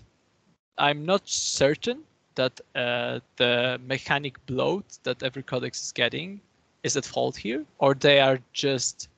[0.77, 2.03] I'm not certain
[2.35, 6.39] that uh, the mechanic bloat that every codex is getting
[6.83, 9.09] is at fault here, or they are just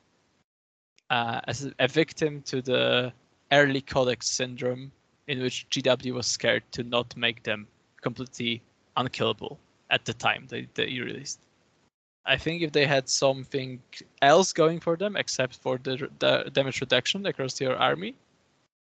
[1.11, 3.13] uh, as a victim to the
[3.51, 4.91] early codex syndrome,
[5.27, 7.67] in which GW was scared to not make them
[8.01, 8.63] completely
[8.97, 9.59] unkillable
[9.91, 11.39] at the time they, they released.
[12.25, 13.79] I think if they had something
[14.23, 18.15] else going for them except for the, the damage reduction across your army,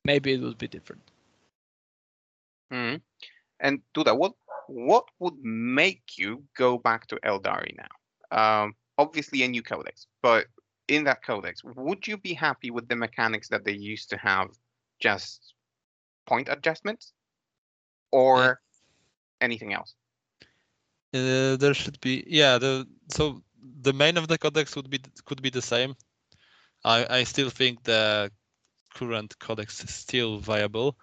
[0.04, 1.02] maybe it would be different.
[2.72, 2.96] Mm-hmm.
[3.60, 4.32] And Duda, what
[4.66, 7.92] what would make you go back to Eldari now?
[8.30, 10.46] Um, obviously a new codex, but
[10.88, 14.48] in that codex, would you be happy with the mechanics that they used to have,
[15.00, 15.54] just
[16.26, 17.12] point adjustments,
[18.10, 18.60] or
[19.40, 19.94] anything else?
[21.14, 22.58] Uh, there should be yeah.
[22.58, 23.42] The so
[23.82, 25.94] the main of the codex would be could be the same.
[26.84, 28.30] I I still think the
[28.94, 30.96] current codex still viable,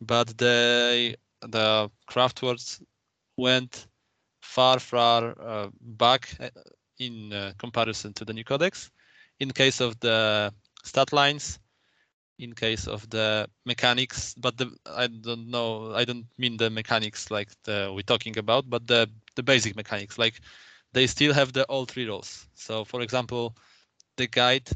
[0.00, 2.82] but the the Craftworlds
[3.36, 3.86] went
[4.40, 6.48] far far uh, back uh,
[6.98, 8.90] in uh, comparison to the new codex.
[9.40, 10.52] In case of the
[10.84, 11.58] stat lines,
[12.38, 15.92] in case of the mechanics, but the I don't know.
[15.94, 20.18] I don't mean the mechanics like the we're talking about, but the the basic mechanics.
[20.18, 20.40] Like
[20.92, 22.48] they still have the all three rolls.
[22.54, 23.56] So for example,
[24.16, 24.68] the guide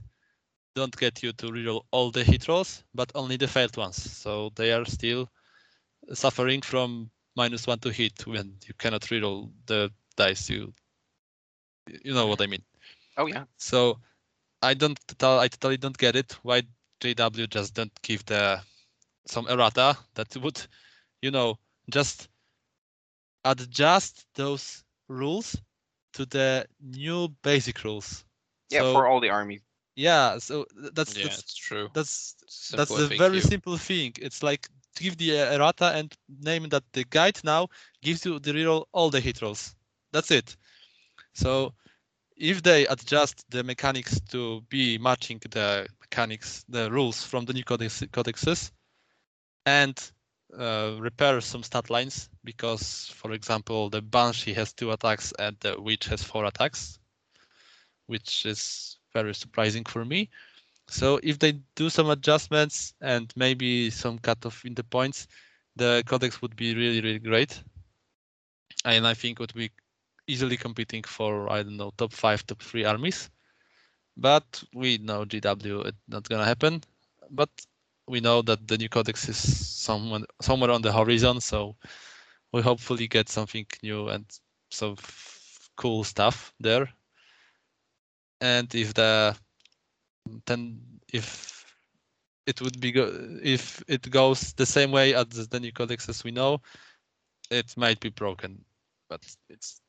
[0.76, 3.96] don't get you to reroll all the hit rolls, but only the failed ones.
[3.96, 5.28] So they are still
[6.12, 10.50] suffering from minus one to hit when you cannot reroll the dice.
[10.50, 10.72] You
[12.04, 12.62] you know what I mean.
[13.16, 13.44] Oh yeah.
[13.56, 13.98] So
[14.62, 16.36] I don't I totally don't get it.
[16.42, 16.62] Why
[17.00, 18.60] GW just don't give the
[19.26, 20.60] some errata that would,
[21.22, 21.58] you know,
[21.90, 22.28] just
[23.44, 25.56] adjust those rules
[26.12, 28.24] to the new basic rules.
[28.70, 29.65] Yeah, So- for all the armies.
[29.96, 31.90] Yeah, so that's yeah, that's true.
[31.94, 33.10] that's Simple that's a FAQ.
[33.10, 34.14] very simple thing.
[34.20, 37.68] It's like give the uh, errata and name that the guide now
[38.02, 39.74] gives you the reroll all the hit rolls.
[40.12, 40.56] That's it.
[41.34, 41.74] So
[42.36, 47.64] if they adjust the mechanics to be matching the mechanics, the rules from the new
[47.64, 48.72] codex, codexes,
[49.66, 50.12] and
[50.58, 55.80] uh, repair some stat lines because, for example, the Banshee has two attacks and the
[55.80, 56.98] Witch has four attacks,
[58.06, 60.28] which is very surprising for me.
[60.88, 65.26] So if they do some adjustments and maybe some cutoff in the points,
[65.76, 67.62] the codex would be really, really great.
[68.84, 69.70] And I think would be
[70.26, 73.30] easily competing for, I don't know, top five, top three armies.
[74.16, 76.82] But we know GW, it's not gonna happen.
[77.30, 77.50] But
[78.08, 79.38] we know that the new codex is
[79.78, 81.74] somewhere on the horizon, so
[82.52, 84.24] we hopefully get something new and
[84.70, 84.96] some
[85.76, 86.86] cool stuff there.
[88.40, 89.36] And if the
[90.46, 91.64] then if
[92.46, 96.24] it would be go- if it goes the same way as the new codex as
[96.24, 96.60] we know,
[97.50, 98.64] it might be broken.
[99.08, 99.80] But it's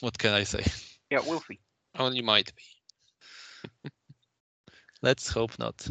[0.00, 0.64] what can I say?
[1.10, 1.58] Yeah, we'll see.
[1.98, 2.62] Only might be.
[5.02, 5.88] Let's hope not.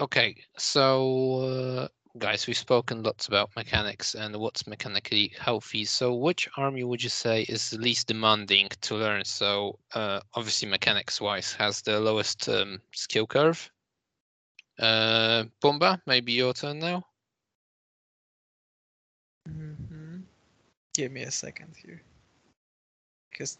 [0.00, 1.88] Okay, so uh,
[2.18, 5.84] guys, we've spoken lots about mechanics and what's mechanically healthy.
[5.84, 9.24] So, which army would you say is the least demanding to learn?
[9.24, 13.70] So, uh, obviously, mechanics-wise, has the lowest um, skill curve.
[14.78, 17.04] Uh, Pumba, maybe your turn now.
[19.48, 20.22] Mhm.
[20.94, 22.02] Give me a second here.
[23.30, 23.58] Because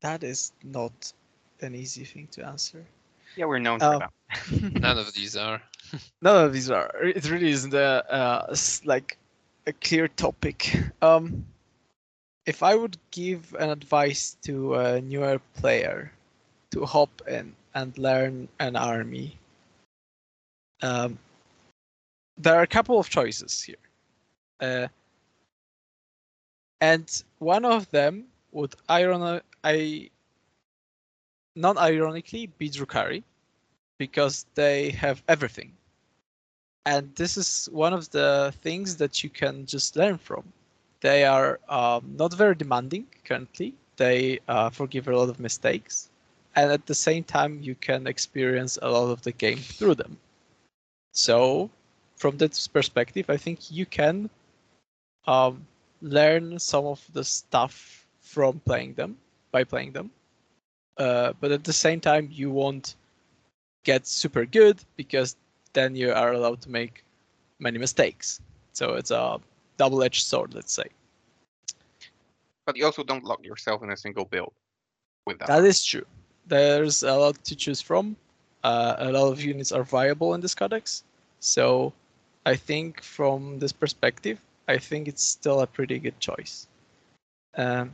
[0.00, 1.12] that is not
[1.60, 2.86] an easy thing to answer.
[3.36, 3.98] Yeah, we're known for Oh.
[3.98, 4.12] that.
[4.80, 5.62] None of these are.
[6.22, 6.90] None of these are.
[7.02, 9.18] It really isn't a uh, like
[9.66, 10.76] a clear topic.
[11.02, 11.46] Um,
[12.46, 16.12] if I would give an advice to a newer player
[16.72, 19.38] to hop in and learn an army,
[20.82, 21.18] um,
[22.38, 23.76] there are a couple of choices here,
[24.60, 24.88] uh,
[26.80, 30.10] and one of them would ironi- I
[31.56, 33.22] non-ironically be Drukhari
[33.98, 35.72] because they have everything.
[36.84, 40.44] And this is one of the things that you can just learn from.
[41.00, 43.74] They are um, not very demanding currently.
[43.96, 46.10] They uh, forgive a lot of mistakes,
[46.54, 50.16] and at the same time, you can experience a lot of the game through them.
[51.12, 51.70] So,
[52.16, 54.30] from that perspective, I think you can
[55.26, 55.66] um,
[56.02, 59.16] learn some of the stuff from playing them
[59.50, 60.10] by playing them.
[60.98, 62.96] Uh, but at the same time, you won't
[63.84, 65.36] get super good because
[65.72, 67.04] then you are allowed to make
[67.58, 68.40] many mistakes.
[68.72, 69.38] So it's a
[69.76, 70.88] double-edged sword, let's say.
[72.66, 74.52] But you also don't lock yourself in a single build
[75.26, 75.48] with that.
[75.48, 76.06] That is true.
[76.46, 78.16] There's a lot to choose from.
[78.64, 81.04] Uh, a lot of units are viable in this codex.
[81.40, 81.92] So
[82.44, 86.66] I think from this perspective, I think it's still a pretty good choice.
[87.56, 87.92] Um,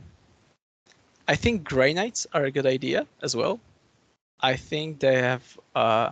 [1.27, 3.59] I think Grey Knights are a good idea as well.
[4.41, 6.09] I think they have uh,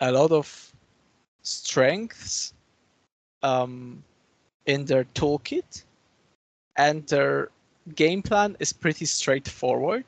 [0.00, 0.72] a lot of
[1.42, 2.54] strengths
[3.42, 4.02] um,
[4.66, 5.84] in their toolkit,
[6.76, 7.50] and their
[7.94, 10.04] game plan is pretty straightforward,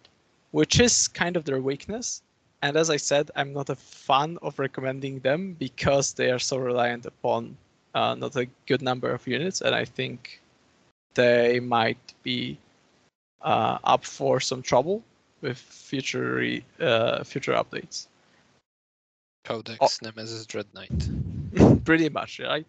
[0.52, 2.22] which is kind of their weakness.
[2.62, 6.56] And as I said, I'm not a fan of recommending them because they are so
[6.56, 7.56] reliant upon
[7.94, 10.40] uh, not a good number of units, and I think
[11.14, 12.58] they might be
[13.44, 15.02] uh, up for some trouble
[15.40, 18.08] with future re- uh, future updates.
[19.44, 21.08] Codex Nemesis Dread Knight.
[21.84, 22.66] pretty much right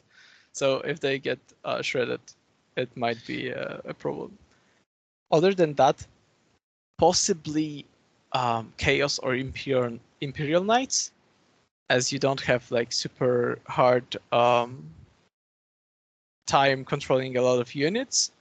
[0.53, 2.21] So if they get uh, shredded,
[2.75, 4.37] it might be a, a problem.
[5.31, 6.05] Other than that,
[6.97, 7.85] possibly
[8.33, 11.11] um, Chaos or Imperial Imperial Knights,
[11.89, 14.83] as you don't have like super hard um,
[16.47, 18.31] time controlling a lot of units.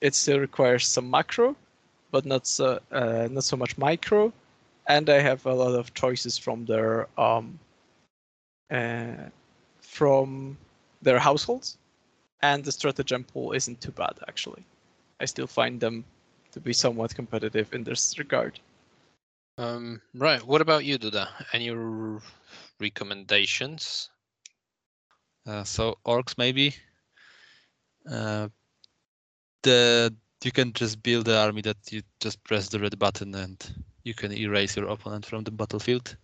[0.00, 1.56] It still requires some macro,
[2.10, 4.32] but not so uh, not so much micro,
[4.86, 7.58] and I have a lot of choices from their um,
[8.70, 9.30] uh,
[9.80, 10.56] from
[11.02, 11.78] their households,
[12.42, 14.64] and the stratagem pool isn't too bad actually.
[15.20, 16.04] I still find them
[16.52, 18.58] to be somewhat competitive in this regard.
[19.58, 20.42] Um, right.
[20.46, 21.28] What about you, Duda?
[21.52, 22.22] Any r-
[22.80, 24.10] recommendations?
[25.46, 26.74] Uh, so orcs maybe.
[28.10, 28.48] Uh,
[29.62, 30.14] the
[30.44, 34.14] you can just build the army that you just press the red button and you
[34.14, 36.16] can erase your opponent from the battlefield.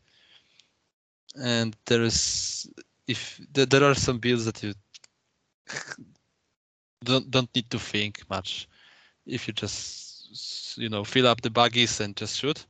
[1.37, 2.69] And there is
[3.07, 4.75] if th- there are some builds that you
[7.05, 8.69] don't don't need to think much.
[9.27, 12.67] If you just you know fill up the buggies and just shoot.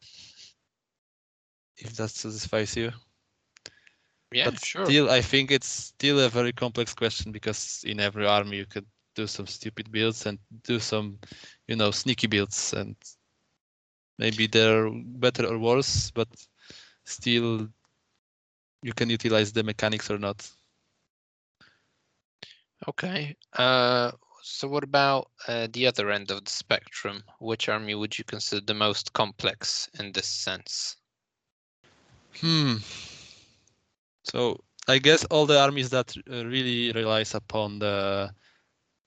[1.76, 2.92] If that satisfies you.
[4.32, 4.84] Yeah, but sure.
[4.84, 8.86] still, I think it's still a very complex question because in every army you could
[9.14, 11.18] do some stupid builds and do some,
[11.68, 12.96] you know, sneaky builds, and
[14.18, 16.28] maybe they're better or worse, but
[17.04, 17.68] still
[18.82, 20.48] you can utilize the mechanics or not.
[22.88, 23.34] Okay.
[23.54, 24.12] Uh,
[24.42, 27.24] so what about uh, the other end of the spectrum?
[27.40, 30.96] Which army would you consider the most complex in this sense?
[32.40, 32.76] Hmm.
[34.24, 38.34] So I guess all the armies that uh, really relies upon the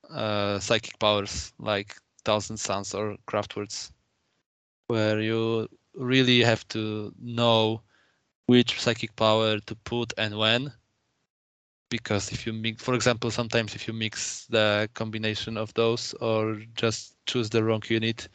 [0.09, 3.91] uh, psychic powers, like Thousand Sons or Craftworlds,
[4.87, 7.81] where you really have to know
[8.47, 10.71] which psychic power to put and when.
[11.89, 16.61] Because if you mix, for example, sometimes if you mix the combination of those or
[16.75, 18.27] just choose the wrong unit,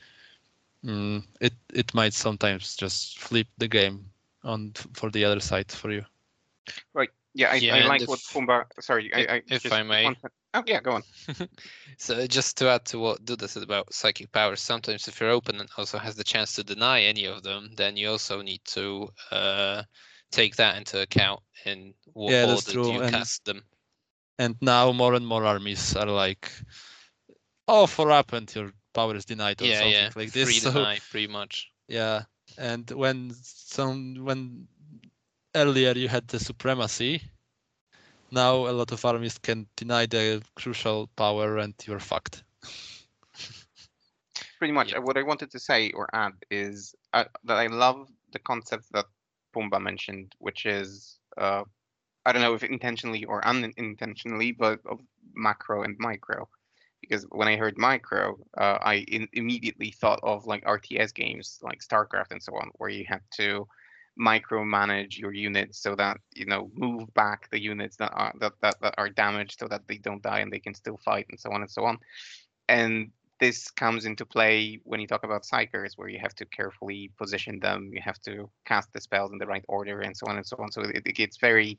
[0.84, 4.06] mm, it it might sometimes just flip the game
[4.42, 6.04] on for the other side for you.
[6.94, 7.10] Right.
[7.34, 8.64] Yeah, I, Yeah, I like if- what Pumba.
[8.80, 10.04] Sorry, I, if- I if just I may.
[10.04, 11.02] want to- Oh yeah, go on.
[11.98, 15.70] So just to add to what Duda said about psychic powers, sometimes if your opponent
[15.78, 19.82] also has the chance to deny any of them, then you also need to uh,
[20.30, 23.62] take that into account in what Yeah, order that's you and- cast them.
[24.38, 26.50] and now more and more armies are like
[27.68, 30.60] oh for up and your power is denied or Yeah, something yeah, like this free
[30.60, 31.70] so deny, pretty much.
[31.88, 32.22] yeah
[32.58, 34.68] and when some when
[35.54, 37.22] earlier you had the supremacy
[38.32, 42.42] now a lot of armies can deny the crucial power and you're fucked
[44.58, 44.92] Pretty much.
[44.92, 45.00] Yeah.
[45.00, 49.06] What I wanted to say or add is uh, that I love the concept that
[49.54, 51.64] Pumba mentioned, which is uh,
[52.24, 55.00] I don't know if intentionally or unintentionally, but of
[55.34, 56.48] macro and micro.
[57.00, 61.80] Because when I heard micro, uh, I in- immediately thought of like RTS games like
[61.80, 63.66] StarCraft and so on, where you had to
[64.18, 68.76] micromanage your units so that you know move back the units that are that, that,
[68.82, 71.50] that are damaged so that they don't die and they can still fight and so
[71.50, 71.98] on and so on.
[72.68, 73.10] And
[73.40, 77.58] this comes into play when you talk about psykers, where you have to carefully position
[77.58, 80.46] them, you have to cast the spells in the right order, and so on and
[80.46, 80.70] so on.
[80.70, 81.78] So it, it gets very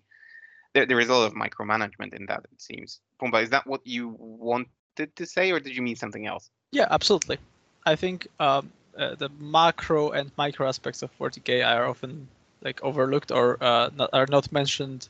[0.74, 2.46] there, there is a lot of micromanagement in that.
[2.52, 3.00] It seems.
[3.22, 6.50] Pumba, is that what you wanted to say, or did you mean something else?
[6.72, 7.38] Yeah, absolutely.
[7.86, 12.28] I think um, uh, the macro and micro aspects of 40k are often
[12.64, 15.10] like overlooked or uh, not, are not mentioned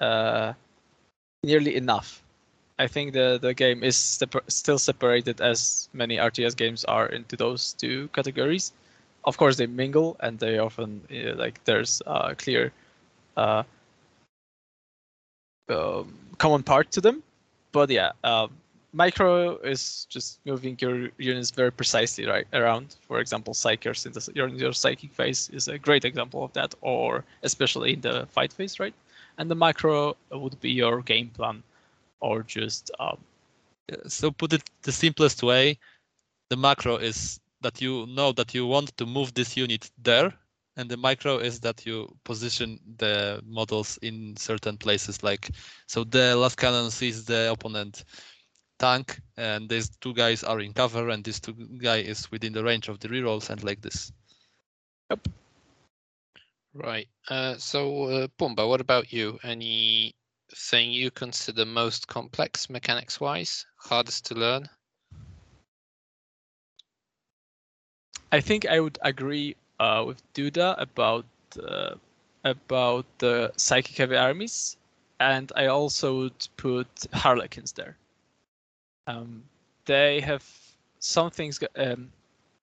[0.00, 0.52] uh,
[1.42, 2.22] nearly enough.
[2.78, 7.36] I think the the game is separ- still separated as many RTS games are into
[7.36, 8.72] those two categories.
[9.24, 12.72] Of course, they mingle and they often uh, like there's a clear
[13.36, 13.64] uh,
[15.68, 17.22] um, common part to them.
[17.72, 18.50] But yeah, um,
[18.96, 22.96] micro is just moving your units very precisely right around.
[23.02, 26.74] For example, psykers in the, your, your psychic phase is a great example of that,
[26.80, 28.94] or especially in the fight phase, right?
[29.38, 31.62] And the macro would be your game plan,
[32.20, 33.18] or just um,
[34.06, 35.78] so put it the simplest way
[36.50, 40.32] the macro is that you know that you want to move this unit there
[40.76, 45.50] and the micro is that you position the models in certain places like
[45.86, 48.04] so the last cannon sees the opponent
[48.78, 52.64] tank and these two guys are in cover and this two guy is within the
[52.64, 54.12] range of the rerolls and like this
[55.10, 55.28] Yep.
[56.74, 57.08] Right.
[57.28, 59.38] Uh, so, uh, Pumba, what about you?
[59.42, 64.68] Anything you consider most complex mechanics wise, hardest to learn?
[68.32, 71.26] I think I would agree uh, with Duda about
[71.62, 71.94] uh,
[72.44, 74.76] about the psychic heavy armies.
[75.20, 77.96] and I also would put Harlequins there.
[79.06, 79.42] Um,
[79.84, 80.44] they have
[80.98, 81.60] some things.
[81.76, 82.10] Um,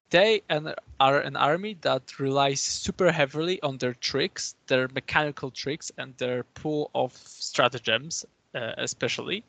[0.10, 5.91] they an, are an army that relies super heavily on their tricks, their mechanical tricks,
[5.98, 9.44] and their pool of stratagems, uh, especially,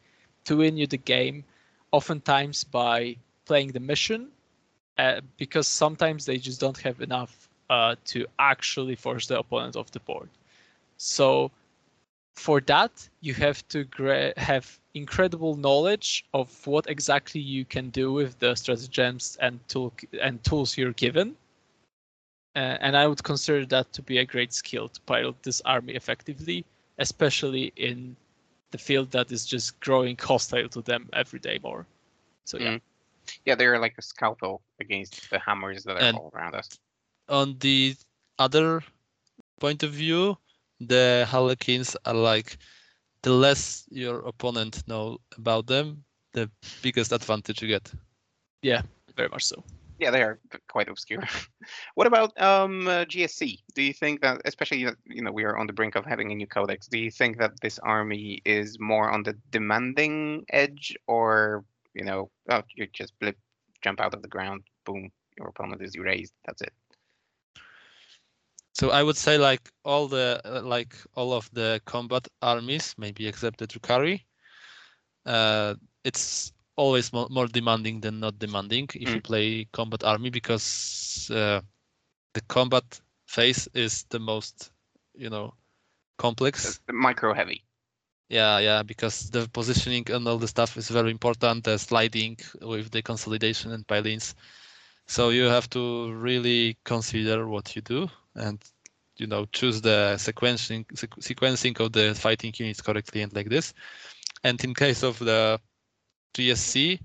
[0.45, 1.45] to win you the game.
[1.93, 4.29] Oftentimes by playing the mission,
[4.99, 9.91] uh, because sometimes they just don't have enough uh, to actually force the opponent off
[9.91, 10.29] the board.
[10.97, 11.51] So
[12.37, 18.12] for that, you have to gra- have incredible knowledge of what exactly you can do
[18.12, 21.37] with the stratagems and tool and tools you're given.
[22.57, 25.95] Uh, and I would consider that to be a great skill to pilot this army
[25.95, 26.64] effectively,
[26.99, 28.16] especially in
[28.70, 31.87] the field that is just growing hostile to them every day more.
[32.45, 32.80] So yeah, Mm.
[33.47, 36.68] Yeah, they're like a scalpel against the hammers that are And- all around us.
[37.28, 37.97] On the
[38.39, 38.82] other
[39.59, 40.37] point of view,
[40.81, 42.59] the Harlequins are like
[43.22, 46.51] the less your opponent know about them, the
[46.83, 47.93] biggest advantage you get.
[48.62, 48.83] Yeah,
[49.16, 49.64] very much so.
[49.99, 51.22] Yeah, they are quite obscure.
[51.95, 53.61] what about um uh, GSC?
[53.75, 56.35] Do you think that, especially you know we are on the brink of having a
[56.35, 61.64] new codex, do you think that this army is more on the demanding edge, or
[61.95, 63.37] you know, oh, you just blip,
[63.83, 66.35] jump out of the ground, boom, your opponent is erased.
[66.45, 66.72] That's it.
[68.75, 73.27] So I would say like all the uh, like all of the combat armies, maybe
[73.29, 74.25] except the Drukhari,
[75.27, 81.31] uh, it's always more, more demanding than not demanding if you play combat army because
[81.33, 81.61] uh,
[82.33, 84.72] the combat phase is the most,
[85.14, 85.55] you know,
[86.18, 86.81] complex.
[86.87, 87.64] The micro heavy.
[88.29, 91.64] Yeah, yeah, because the positioning and all the stuff is very important.
[91.64, 94.35] The sliding with the consolidation and pile-ins.
[95.07, 98.62] So you have to really consider what you do and
[99.16, 103.74] you know choose the sequencing sequ- sequencing of the fighting units correctly and like this.
[104.43, 105.61] And in case of the
[106.35, 107.01] GSC,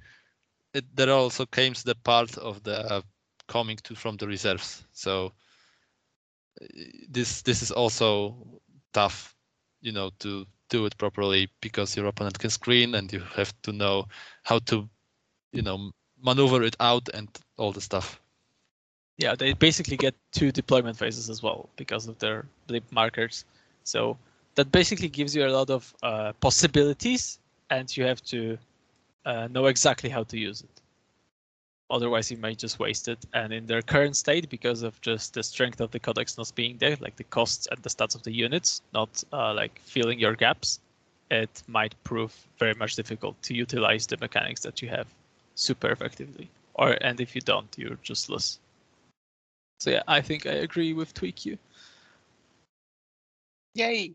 [0.74, 3.02] it, there also comes the part of the uh,
[3.48, 4.84] coming to from the reserves.
[4.92, 5.34] So
[6.62, 6.66] uh,
[7.10, 8.62] this this is also
[8.94, 9.36] tough,
[9.82, 13.72] you know, to do it properly because your opponent can screen and you have to
[13.72, 14.06] know
[14.44, 14.88] how to,
[15.52, 17.28] you know, maneuver it out and
[17.58, 18.22] all the stuff.
[19.20, 23.44] Yeah, they basically get two deployment phases as well because of their blip markers.
[23.84, 24.18] So
[24.56, 27.38] that basically gives you a lot of uh, possibilities,
[27.70, 28.58] and you have to
[29.26, 30.82] uh, know exactly how to use it.
[31.90, 33.20] Otherwise, you might just waste it.
[33.34, 36.78] And in their current state, because of just the strength of the codex not being
[36.78, 40.36] there, like the costs and the stats of the units not uh, like filling your
[40.36, 40.80] gaps,
[41.30, 45.08] it might prove very much difficult to utilize the mechanics that you have
[45.56, 46.50] super effectively.
[46.76, 48.60] Or and if you don't, you're just lose.
[49.80, 51.58] So yeah, I think I agree with TweakU.
[53.76, 54.14] Yay!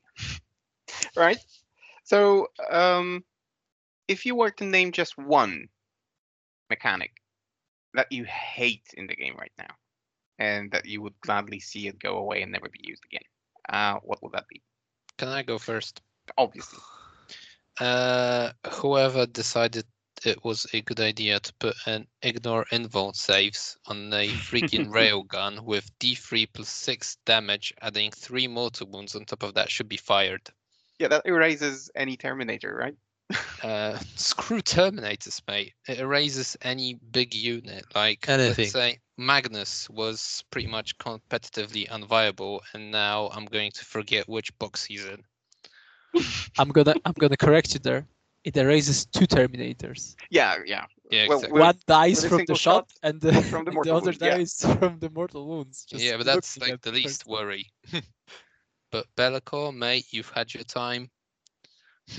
[1.16, 1.38] right.
[2.04, 3.24] So, um,
[4.08, 5.68] if you were to name just one
[6.68, 7.12] mechanic
[7.94, 9.74] that you hate in the game right now,
[10.38, 13.22] and that you would gladly see it go away and never be used again,
[13.70, 14.60] uh, what would that be?
[15.16, 16.02] Can I go first?
[16.36, 16.80] Obviously.
[17.80, 19.84] Uh, whoever decided
[20.26, 25.60] it was a good idea to put an ignore invuln saves on a freaking railgun
[25.60, 29.96] with D3 plus 6 damage, adding 3 mortal wounds on top of that should be
[29.96, 30.42] fired.
[30.98, 32.94] Yeah, that erases any Terminator, right?
[33.62, 35.72] Uh, screw Terminators, mate.
[35.88, 37.86] It erases any big unit.
[37.94, 38.64] Like, Anything.
[38.64, 44.56] let's say Magnus was pretty much competitively unviable, and now I'm going to forget which
[44.58, 45.24] box he's in.
[46.58, 48.06] I'm gonna I'm gonna correct you there.
[48.44, 50.14] It erases two Terminators.
[50.30, 50.84] Yeah, yeah.
[51.10, 51.60] Yeah, Well, exactly.
[51.60, 54.36] One dies from the shot, shot and the, from the and the other wound, yeah.
[54.36, 55.84] dies from the mortal wounds.
[55.84, 57.70] Just yeah, but that's like the the least first- worry.
[58.92, 61.10] but Be'lakor, mate, you've had your time.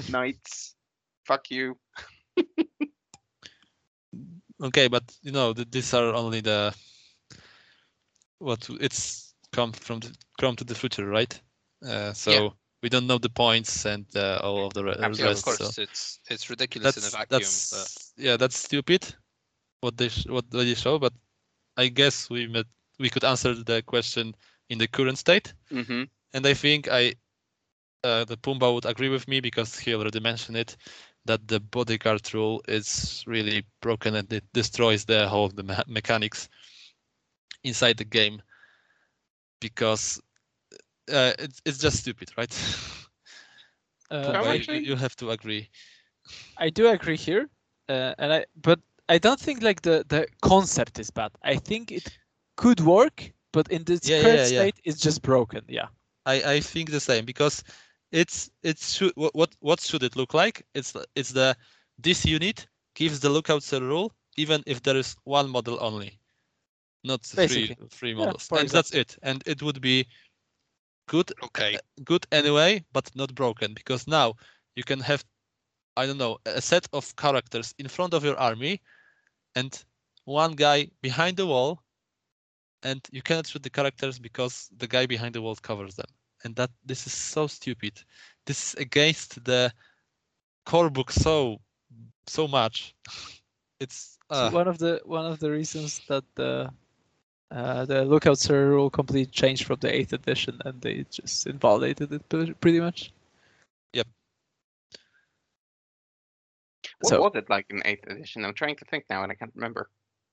[0.09, 0.75] Knights.
[1.25, 1.77] Fuck you.
[4.63, 6.73] Okay, but you know th- these are only the
[8.39, 11.39] what it's come from the come to the future, right?
[11.85, 12.55] Uh, so
[12.85, 15.73] we don't know the points and uh, all of the re- Absolutely, of course, so
[15.77, 17.65] it's it's ridiculous in a that's vacuum.
[17.69, 19.15] But yeah, that's stupid.
[19.81, 21.13] What they sh- what they show, but
[21.77, 22.65] I guess we met
[22.99, 24.35] we could answer the question
[24.69, 26.03] in the current state, Mm-hmm.
[26.33, 27.15] and I think I
[28.03, 30.77] uh, the Pumba would agree with me because he already mentioned it
[31.25, 35.75] that the bodyguard rule is really broken and it destroys the whole of the me-
[35.87, 36.49] mechanics
[37.63, 38.41] inside the game
[39.59, 40.21] because
[41.11, 42.51] uh, it's it's just stupid, right?
[44.11, 45.69] Uh, I'm you- actually- you have to agree.
[46.57, 47.49] I do agree here,
[47.89, 48.79] uh, and I but
[49.09, 51.31] I don't think like the the concept is bad.
[51.43, 52.09] I think it
[52.57, 54.65] could work, but in this Yeah, current yeah, yeah.
[54.65, 55.63] state, it's just broken.
[55.67, 55.87] Yeah.
[56.25, 57.63] I, I think the same because
[58.11, 60.65] it's it's what what what should it look like?
[60.73, 61.55] It's the- it's the
[61.97, 66.19] this unit gives the lookout sir rule even if there is one model only,
[67.03, 67.77] not three Basically.
[67.91, 69.17] three Yeah, models, and that's it.
[69.21, 70.07] And it would be
[71.07, 71.79] good Okay.
[72.03, 74.33] good anyway, but not broken because now
[74.75, 75.23] you can have,
[75.97, 78.81] I don't know, a set of characters in front of your army
[79.55, 79.71] and
[80.25, 81.81] one guy behind the wall,
[82.83, 86.07] and you cannot shoot the characters because the guy behind the wall covers them.
[86.43, 88.01] And that this is so stupid.
[88.45, 89.71] This is against the
[90.65, 91.59] core book so
[92.27, 92.95] so much.
[93.79, 96.71] It's So uh, one of the one of the reasons that the
[97.51, 102.11] uh, the lookout sir rule completely changed from the eighth edition, and they just invalidated
[102.11, 102.27] it
[102.61, 103.11] pretty much.
[103.93, 104.07] Yep.
[106.99, 108.45] What So- was it like in eighth edition?
[108.45, 109.89] I'm trying to think now, and I can't remember.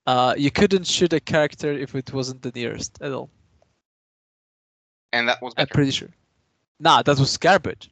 [0.07, 3.31] Uh, you couldn't shoot a character if it wasn't the nearest at all.
[5.13, 6.09] And that was I'm pretty sure.
[6.81, 7.91] Nah, that was garbage.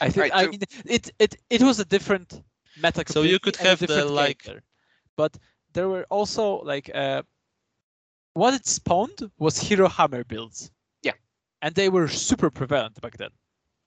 [0.00, 0.16] I think.
[0.16, 2.42] Right, I so- mean, it it it was a different
[2.82, 3.04] meta.
[3.06, 4.62] So you could and a have the, like- character.
[5.16, 5.38] but
[5.72, 7.22] there were also like uh,
[8.34, 10.70] what it spawned was hero hammer builds.
[11.02, 11.12] Yeah.
[11.62, 13.30] and they were super prevalent back then.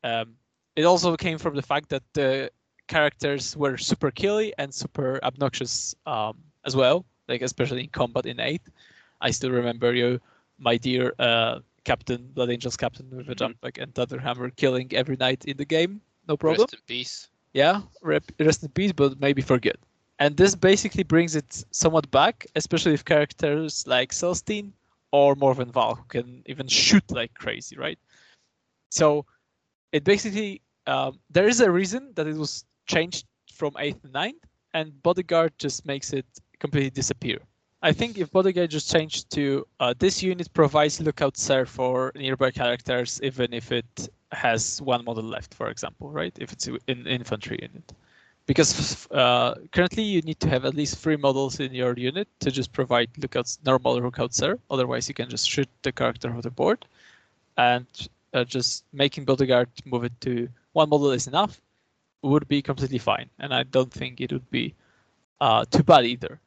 [0.04, 0.36] Um,
[0.76, 2.52] it also came from the fact that the
[2.88, 7.06] characters were super killy and super obnoxious um, as well.
[7.28, 8.62] Like especially in combat in eight,
[9.22, 10.20] I still remember you,
[10.60, 13.38] my dear uh, captain, Blood Angels captain with a Mhm.
[13.38, 16.02] jump pack and Thunder Hammer killing every night in the game.
[16.28, 16.62] No problem.
[16.62, 17.30] Rest in peace.
[17.54, 19.78] Yeah, rest in peace, but maybe for good.
[20.24, 24.72] And this basically brings it somewhat back, especially with characters like Celestine
[25.12, 28.00] or Morvenn Vahl, who can even shoot like crazy, right?
[28.90, 29.26] So
[29.92, 34.46] it basically um, there is a reason that it was changed from eighth and ninth,
[34.74, 36.26] and bodyguard just makes it
[36.58, 37.40] completely disappear.
[37.82, 42.52] I think if bodyguard just changed to uh, this unit provides lookout sir for nearby
[42.52, 46.34] characters, even if it has one model left, for example, right?
[46.40, 47.92] If it's an infantry unit,
[48.46, 52.52] because uh, currently you need to have at least three models in your unit to
[52.52, 54.60] just provide lookouts, normal lookout sir.
[54.70, 56.86] Otherwise, you can just shoot the character off the board,
[57.58, 57.86] and
[58.34, 61.62] uh, just making bodyguard move it to one model is enough
[62.22, 64.74] would be completely fine, and I don't think it would be
[65.42, 66.40] uh, too bad either.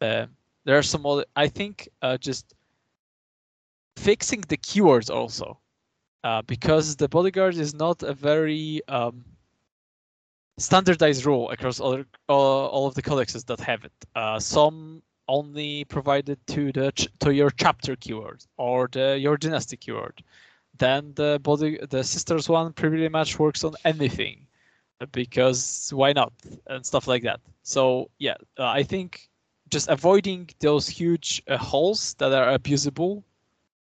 [0.00, 0.26] Uh,
[0.64, 2.54] there are some other, I think, uh, just
[3.96, 5.58] fixing the keywords also,
[6.24, 9.24] uh, because the bodyguard is not a very um,
[10.60, 13.92] standardized rule across all, all, all of the codexes that have it.
[14.14, 19.76] Uh, some only provided to the ch- to your chapter keyword or the your dynasty
[19.76, 20.22] keyword.
[20.78, 24.46] Then the body the sisters one pretty much works on anything
[25.00, 26.32] uh, because why not
[26.66, 27.40] and stuff like that.
[27.62, 29.28] So yeah, uh, I think
[29.70, 33.22] just avoiding those huge uh, holes that are abusable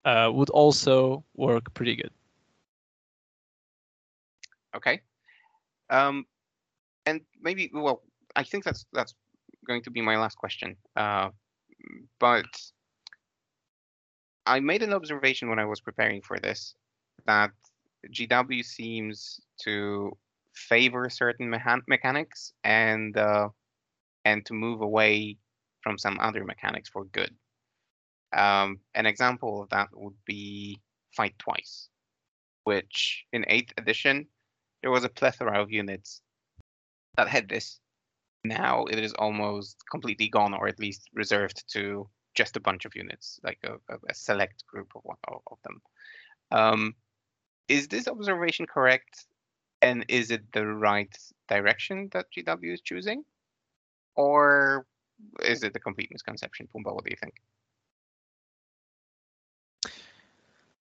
[0.05, 2.11] uh, would also work pretty good.
[4.75, 5.01] Okay.
[5.89, 6.25] Um,
[7.09, 8.03] and maybe well,
[8.35, 9.15] I think that's that's
[9.67, 10.75] going to be my last question.
[10.95, 11.29] Uh,
[12.19, 12.51] but
[14.45, 16.75] I made an observation when I was preparing for this
[17.25, 17.51] that
[18.13, 20.17] GW seems to
[20.53, 21.49] favor certain
[21.87, 23.49] mechanics and uh,
[24.25, 25.37] and to move away
[25.81, 27.33] from some other mechanics for good.
[28.35, 30.79] Um, an example of that would be
[31.15, 31.89] fight twice,
[32.63, 34.27] which in eighth edition
[34.81, 36.21] there was a plethora of units
[37.17, 37.79] that had this.
[38.43, 42.95] Now it is almost completely gone, or at least reserved to just a bunch of
[42.95, 43.73] units, like a,
[44.07, 45.81] a, select group of one of them.
[46.51, 46.95] Um,
[47.67, 49.25] is this observation correct?
[49.81, 51.15] And is it the right
[51.47, 53.23] direction that GW is choosing?
[54.15, 54.85] Or
[55.43, 56.67] is it a complete misconception?
[56.73, 57.35] Pumba, what do you think?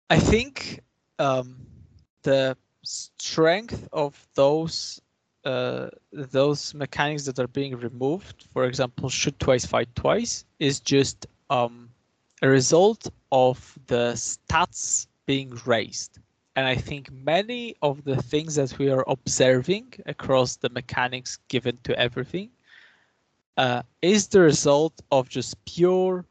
[0.08, 0.80] I think
[1.18, 1.56] um,
[2.22, 5.00] the strength of those
[5.46, 11.26] uh, those mechanics that are being removed, for example, shoot twice, fight twice, is just
[11.50, 11.88] um,
[12.42, 16.18] a result of the stats being raised.
[16.56, 21.78] And I think many of the things that we are observing across the mechanics given
[21.84, 22.50] to everything
[23.56, 26.24] uh, is the result of just pure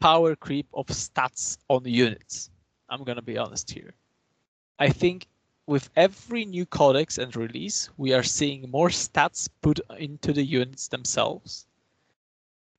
[0.00, 2.50] power creep of stats on units.
[2.90, 3.94] I'm gonna be honest here.
[4.78, 5.26] I think
[5.68, 10.88] with every new codex and release, we are seeing more stats put into the units
[10.88, 11.68] themselves.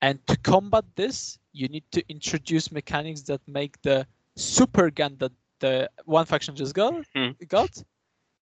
[0.02, 5.32] And to combat this, you need to introduce mechanics that make the super gun that
[5.60, 7.30] the one faction just got Hmm.
[7.48, 7.82] got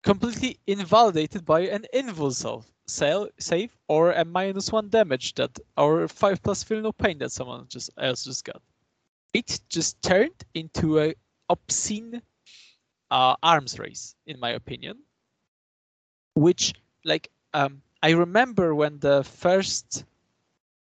[0.03, 6.09] completely invalidated by an invul self sale save or a minus one damage that or
[6.09, 8.63] five plus feel no pain that someone just else just got.
[9.35, 11.15] It just turned into a
[11.49, 12.23] obscene
[13.11, 14.99] uh, arms race, in my opinion.
[16.35, 20.05] Which, like, um, I remember when the first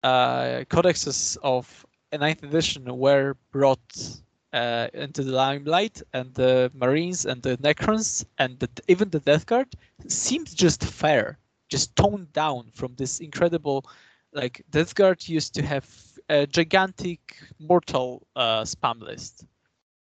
[0.03, 4.21] uh, codexes of a ninth edition were brought
[4.53, 9.47] uh, into the limelight, and the Marines and the Necrons and the, even the Death
[9.47, 9.69] Guard
[10.09, 11.39] seemed just fair,
[11.69, 13.85] just toned down from this incredible.
[14.33, 15.87] Like Death Guard used to have
[16.29, 19.45] a gigantic mortal uh, spam list,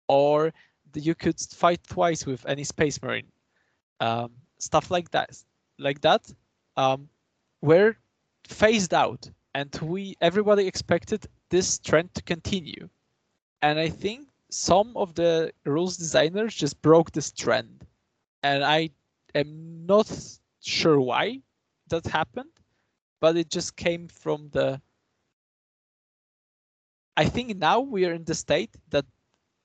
[0.08, 0.54] or
[1.00, 3.28] you could fight twice with any Space Marine,
[4.00, 5.44] um, stuff like that,
[5.80, 6.32] like that,
[6.76, 7.10] um,
[7.62, 7.96] were
[8.48, 12.90] phased out, and we everybody expected this trend to continue,
[13.62, 17.86] and I think some of the rules designers just broke this trend,
[18.44, 18.90] and I
[19.36, 20.12] am not
[20.62, 21.42] sure why
[21.90, 22.52] that happened,
[23.20, 24.82] but it just came from the
[27.18, 29.06] I think now we are in the state that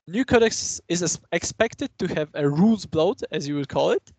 [0.07, 4.11] new codex is expected to have a rules bloat, as you would call it,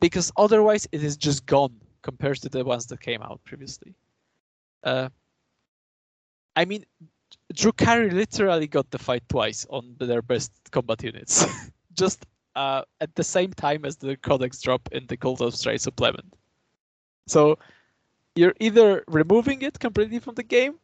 [0.00, 3.94] because otherwise it is just gone compared to the ones that came out previously.
[4.84, 5.08] Uh,
[6.54, 6.84] I mean,
[7.54, 11.44] Drew Drukhari literally got the fight twice on their best combat units,
[11.94, 15.80] just uh, at the same time as the codex drop in the Cult of Strahd
[15.80, 16.34] supplement.
[17.26, 17.58] So
[18.34, 20.78] you're either removing it completely from the game,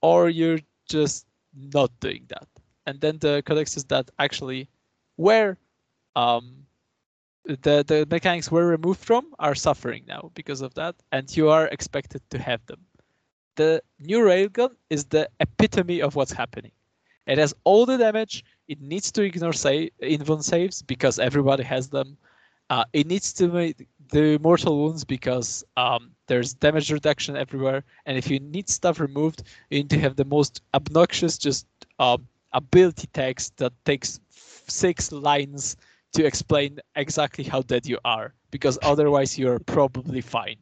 [0.00, 2.48] or you're just not doing that.
[2.86, 4.68] And then the codexes that actually
[5.16, 5.56] were
[6.16, 6.66] um,
[7.44, 11.66] the the mechanics were removed from are suffering now because of that, and you are
[11.68, 12.80] expected to have them.
[13.56, 16.72] The new railgun is the epitome of what's happening.
[17.26, 18.44] It has all the damage.
[18.68, 22.16] It needs to ignore save, invuln saves because everybody has them.
[22.70, 27.84] Uh, it needs to make the mortal wounds because um, there's damage reduction everywhere.
[28.06, 31.66] And if you need stuff removed, you need to have the most obnoxious just
[31.98, 35.76] um, ability text that takes six lines
[36.14, 40.56] to explain exactly how dead you are, because otherwise you're probably fine.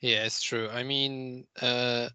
[0.00, 0.68] Yeah, it's true.
[0.68, 2.08] I mean, uh,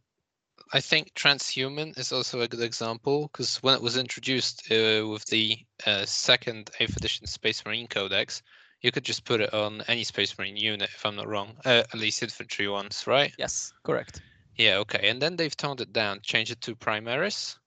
[0.74, 5.26] I think transhuman is also a good example because when it was introduced uh, with
[5.26, 8.42] the uh, second 8th edition Space Marine Codex,
[8.82, 11.84] you could just put it on any Space Marine unit, if I'm not wrong, uh,
[11.92, 13.34] at least infantry ones, right?
[13.40, 14.22] Yes, correct.
[14.56, 15.10] Yeah, okay.
[15.10, 17.58] And then they've toned it down, changed it to Primaris.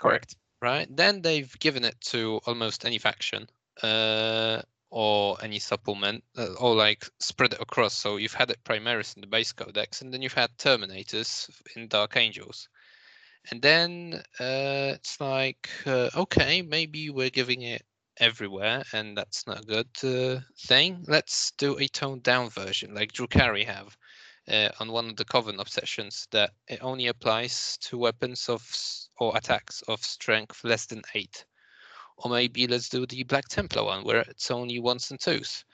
[0.00, 0.36] Correct.
[0.62, 0.88] Right.
[0.94, 3.48] Then they've given it to almost any faction.
[3.82, 4.62] Uh,
[4.94, 7.94] or any supplement uh, or like spread it across.
[7.94, 11.88] So you've had it Primaris in the base codex, and then you've had Terminators in
[11.88, 12.68] Dark Angels.
[13.50, 17.82] And then uh, it's like, uh, okay, maybe we're giving it
[18.18, 21.04] everywhere, and that's not a good uh, thing.
[21.08, 23.96] Let's do a toned down version, like Drukhari have
[24.48, 28.62] uh, on one of the Coven obsessions, that it only applies to weapons of
[29.18, 31.44] or attacks of strength less than eight.
[32.16, 35.64] Or maybe let's do the Black Templar one where it's only ones and twos.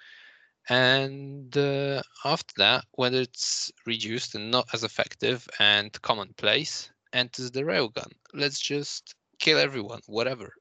[0.68, 7.62] And uh, after that, when it's reduced and not as effective and commonplace, enters the
[7.62, 8.12] railgun.
[8.32, 10.53] Let's just kill everyone, whatever.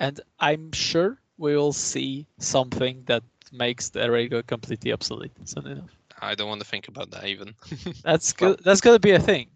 [0.00, 5.90] And I'm sure we will see something that makes the railgun completely obsolete soon enough.
[6.20, 7.54] I don't want to think about that even.
[8.02, 8.60] That's good.
[8.64, 9.48] That's gonna be a thing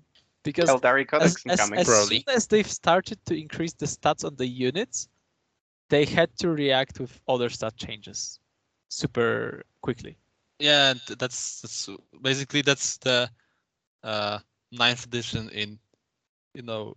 [0.43, 1.81] because Eldari Codex as, as, incoming.
[1.81, 2.17] as Probably.
[2.17, 5.09] soon as they've started to increase the stats on the units,
[5.89, 8.41] they had to react with other stat changes
[8.89, 10.17] super quickly.
[10.59, 11.89] Yeah, and that's, that's
[12.23, 13.31] basically that's the
[14.03, 14.39] uh,
[14.71, 15.79] ninth edition in,
[16.55, 16.95] you know,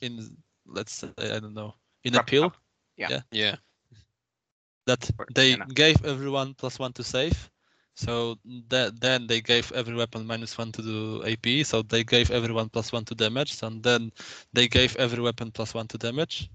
[0.00, 1.74] in let's say I don't know
[2.04, 2.56] in Wrap appeal up.
[2.96, 3.20] Yeah.
[3.30, 3.56] yeah.
[4.86, 7.50] that they gave everyone plus one to save.
[7.94, 8.38] So
[8.68, 11.62] that then they gave every weapon minus one to do AP.
[11.64, 14.12] So they gave everyone plus one to damage, and then
[14.52, 16.50] they gave every weapon plus one to damage.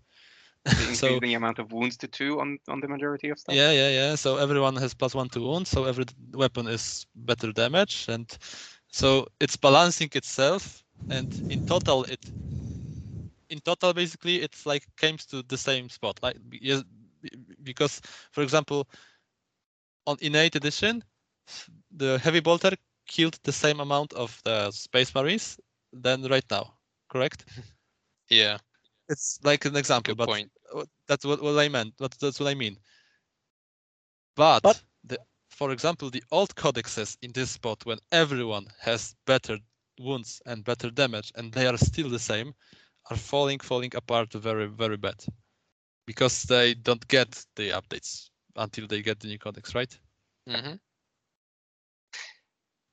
[0.94, 3.60] So the amount of wounds to two on, on the majority of stuff.
[3.60, 4.16] yeah, yeah, yeah.
[4.16, 5.68] So everyone has plus one to wound.
[5.68, 8.28] So every weapon is better damage, and
[8.88, 10.84] so it's balancing itself.
[11.10, 12.20] And in total, it
[13.50, 16.20] in total basically it's like comes to the same spot.
[16.22, 16.84] Like yes,
[17.64, 18.88] because for example,
[20.06, 21.04] on innate edition,
[21.92, 22.72] the heavy bolter
[23.08, 25.60] killed the same amount of the space marines
[25.94, 26.74] than right now.
[27.10, 27.46] Correct?
[28.30, 28.58] Yeah.
[29.10, 30.52] It's like an example, Good but point.
[31.08, 31.94] that's what, what I meant.
[31.98, 32.78] What that's what I mean.
[34.36, 35.20] But, But- the
[35.50, 39.60] for example, the old codexes in this spot when everyone has better
[40.00, 42.54] wounds and better damage and they are still the same,
[43.10, 45.26] are falling falling apart very very bad,
[46.06, 50.00] because they don't get the updates until they get the new codex, right?
[50.48, 50.80] hmm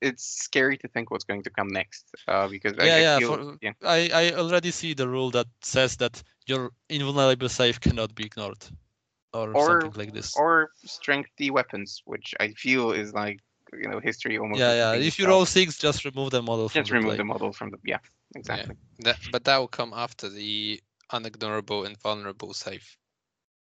[0.01, 2.05] It's scary to think what's going to come next.
[2.29, 3.73] Uh, because I, Yeah, I yeah, feel, for- yeah.
[3.85, 8.63] I I already see the rule that says that your invulnerable save cannot be ignored.
[9.33, 10.37] or, Or- something like this.
[10.37, 13.39] or strength D weapons, which I feel is like
[13.73, 14.61] you know history almost.
[14.61, 14.93] yeah, yeah.
[15.09, 17.17] If you roll six, just remove the model from just the remove play.
[17.17, 17.99] the model from the yeah
[18.35, 20.81] exactly That, but that will come after the
[21.13, 22.97] unignorable invulnerable save.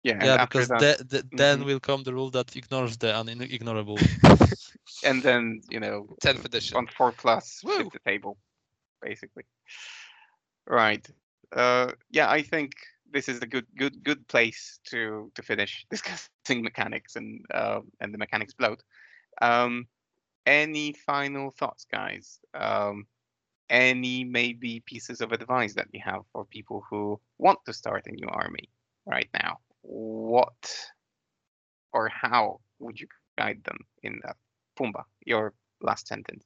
[0.05, 3.97] Yeah, Yeah, because that, the, the, then will come the rule that ignores the unignorable.
[5.03, 6.77] and then you know 10th edition.
[6.77, 7.75] on four plus Woo!
[7.75, 8.37] flip the table
[9.01, 9.43] basically
[10.67, 11.07] right
[11.55, 12.73] uh yeah i think
[13.11, 18.13] this is a good good good place to to finish discussing mechanics and uh and
[18.13, 18.83] the mechanics bloat
[19.41, 19.87] um
[20.45, 23.05] any final thoughts guys um
[23.69, 28.11] any maybe pieces of advice that you have for people who want to start a
[28.11, 28.69] new army
[29.07, 30.89] right now what
[31.93, 33.07] or how would you
[33.37, 34.35] guide them in that?
[34.77, 36.43] Pumba your last sentence.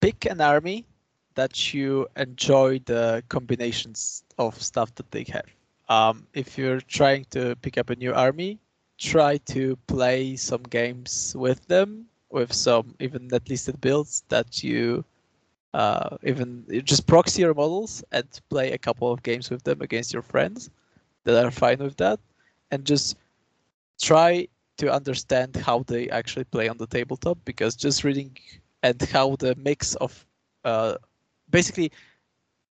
[0.00, 0.86] Pick an army
[1.34, 5.46] that you enjoy the combinations of stuff that they have.
[5.88, 8.58] Um, if you're trying to pick up a new army,
[8.98, 15.04] try to play some games with them, with some even net listed builds that you
[15.74, 20.12] uh, even just proxy your models and play a couple of games with them against
[20.12, 20.70] your friends
[21.24, 22.20] that are fine with that,
[22.70, 23.16] and just
[24.00, 24.48] try
[24.78, 28.36] to understand how they actually play on the tabletop because just reading
[28.82, 30.24] and how the mix of
[30.64, 30.94] uh,
[31.50, 31.92] basically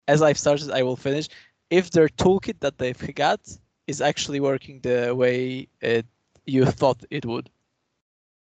[0.08, 1.28] as I've started, I will finish.
[1.70, 3.40] If their toolkit that they've got
[3.86, 6.06] is actually working the way it
[6.46, 7.50] you thought it would.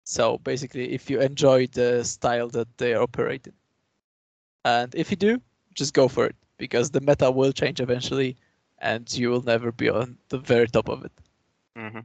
[0.03, 3.53] So basically, if you enjoy the style that they are operating,
[4.65, 5.41] and if you do,
[5.75, 8.37] just go for it because the meta will change eventually,
[8.81, 11.13] and you will never be on the very top of it.
[11.75, 11.99] hmm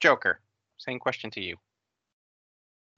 [0.00, 0.40] Joker,
[0.78, 1.56] same question to you.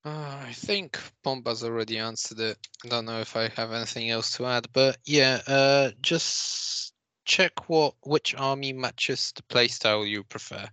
[0.04, 2.58] Uh, I think Pumba's already answered it.
[2.84, 6.92] I don't know if I have anything else to add, but yeah, uh, just
[7.24, 10.68] check what which army matches the playstyle you prefer,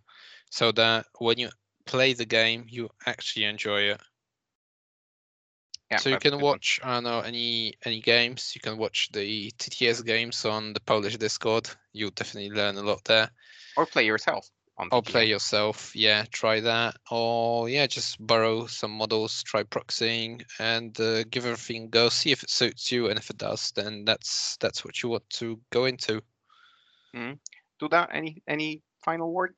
[0.49, 1.49] so that when you
[1.86, 4.01] play the game, you actually enjoy it.
[5.92, 6.44] Yeah, so you can good one.
[6.44, 8.54] watch, I don't know, any any games.
[8.56, 11.70] You can watch the TTS games on the Polish Discord.
[11.94, 13.32] You'll definitely learn a lot there.
[13.76, 15.12] or play yourself on Or TTS.
[15.12, 16.96] play yourself, yeah, try that.
[17.12, 22.10] Or yeah, just borrow some models, try proxying, and uh, give everything a go.
[22.10, 25.30] See if it suits you, and if it does, then that's that's what you want
[25.32, 26.22] to go into.
[27.80, 28.10] Do that.
[28.14, 29.56] any any final word?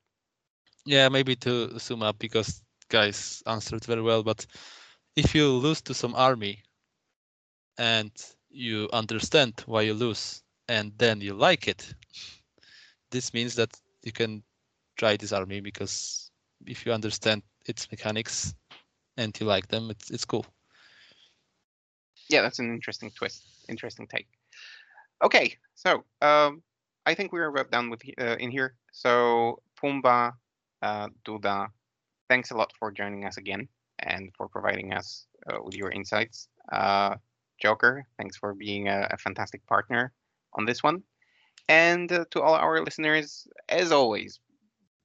[0.85, 4.23] Yeah, maybe to sum up because guys answered very well.
[4.23, 4.45] But
[5.15, 6.63] if you lose to some army
[7.77, 8.11] and
[8.49, 11.93] you understand why you lose and then you like it,
[13.11, 13.69] this means that
[14.03, 14.43] you can
[14.97, 16.31] try this army because
[16.65, 18.53] if you understand its mechanics
[19.17, 20.45] and you like them, it's it's cool.
[22.29, 24.27] Yeah, that's an interesting twist, interesting take.
[25.21, 26.63] Okay, so um,
[27.05, 28.75] I think we're about done with uh, in here.
[28.93, 30.33] So Pumba,
[30.81, 31.67] uh, Duda,
[32.29, 33.67] thanks a lot for joining us again
[34.01, 36.47] and for providing us uh, with your insights.
[36.71, 37.15] Uh,
[37.61, 40.13] Joker, thanks for being a, a fantastic partner
[40.53, 41.03] on this one.
[41.69, 44.39] And uh, to all our listeners, as always,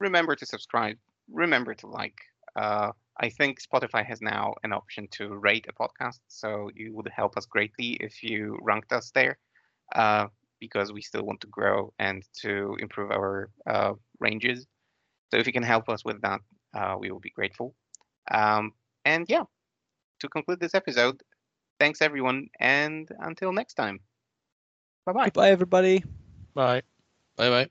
[0.01, 0.97] remember to subscribe,
[1.31, 2.19] remember to like.
[3.19, 7.37] I think Spotify has now an option to rate a podcast, so you would help
[7.37, 9.39] us greatly if you ranked us there,
[9.95, 10.27] uh,
[10.61, 14.67] because we still want to grow and to improve our uh, ranges.
[15.31, 16.41] So if you can help us with that,
[16.75, 17.75] uh, we will be grateful.
[18.31, 18.73] Um,
[19.07, 19.45] and yeah,
[20.21, 21.23] to conclude this episode,
[21.81, 24.01] thanks everyone, and until next time.
[25.07, 25.31] Bye bye.
[25.31, 26.05] Bye everybody.
[26.55, 26.83] Bye.
[27.37, 27.71] Bye bye.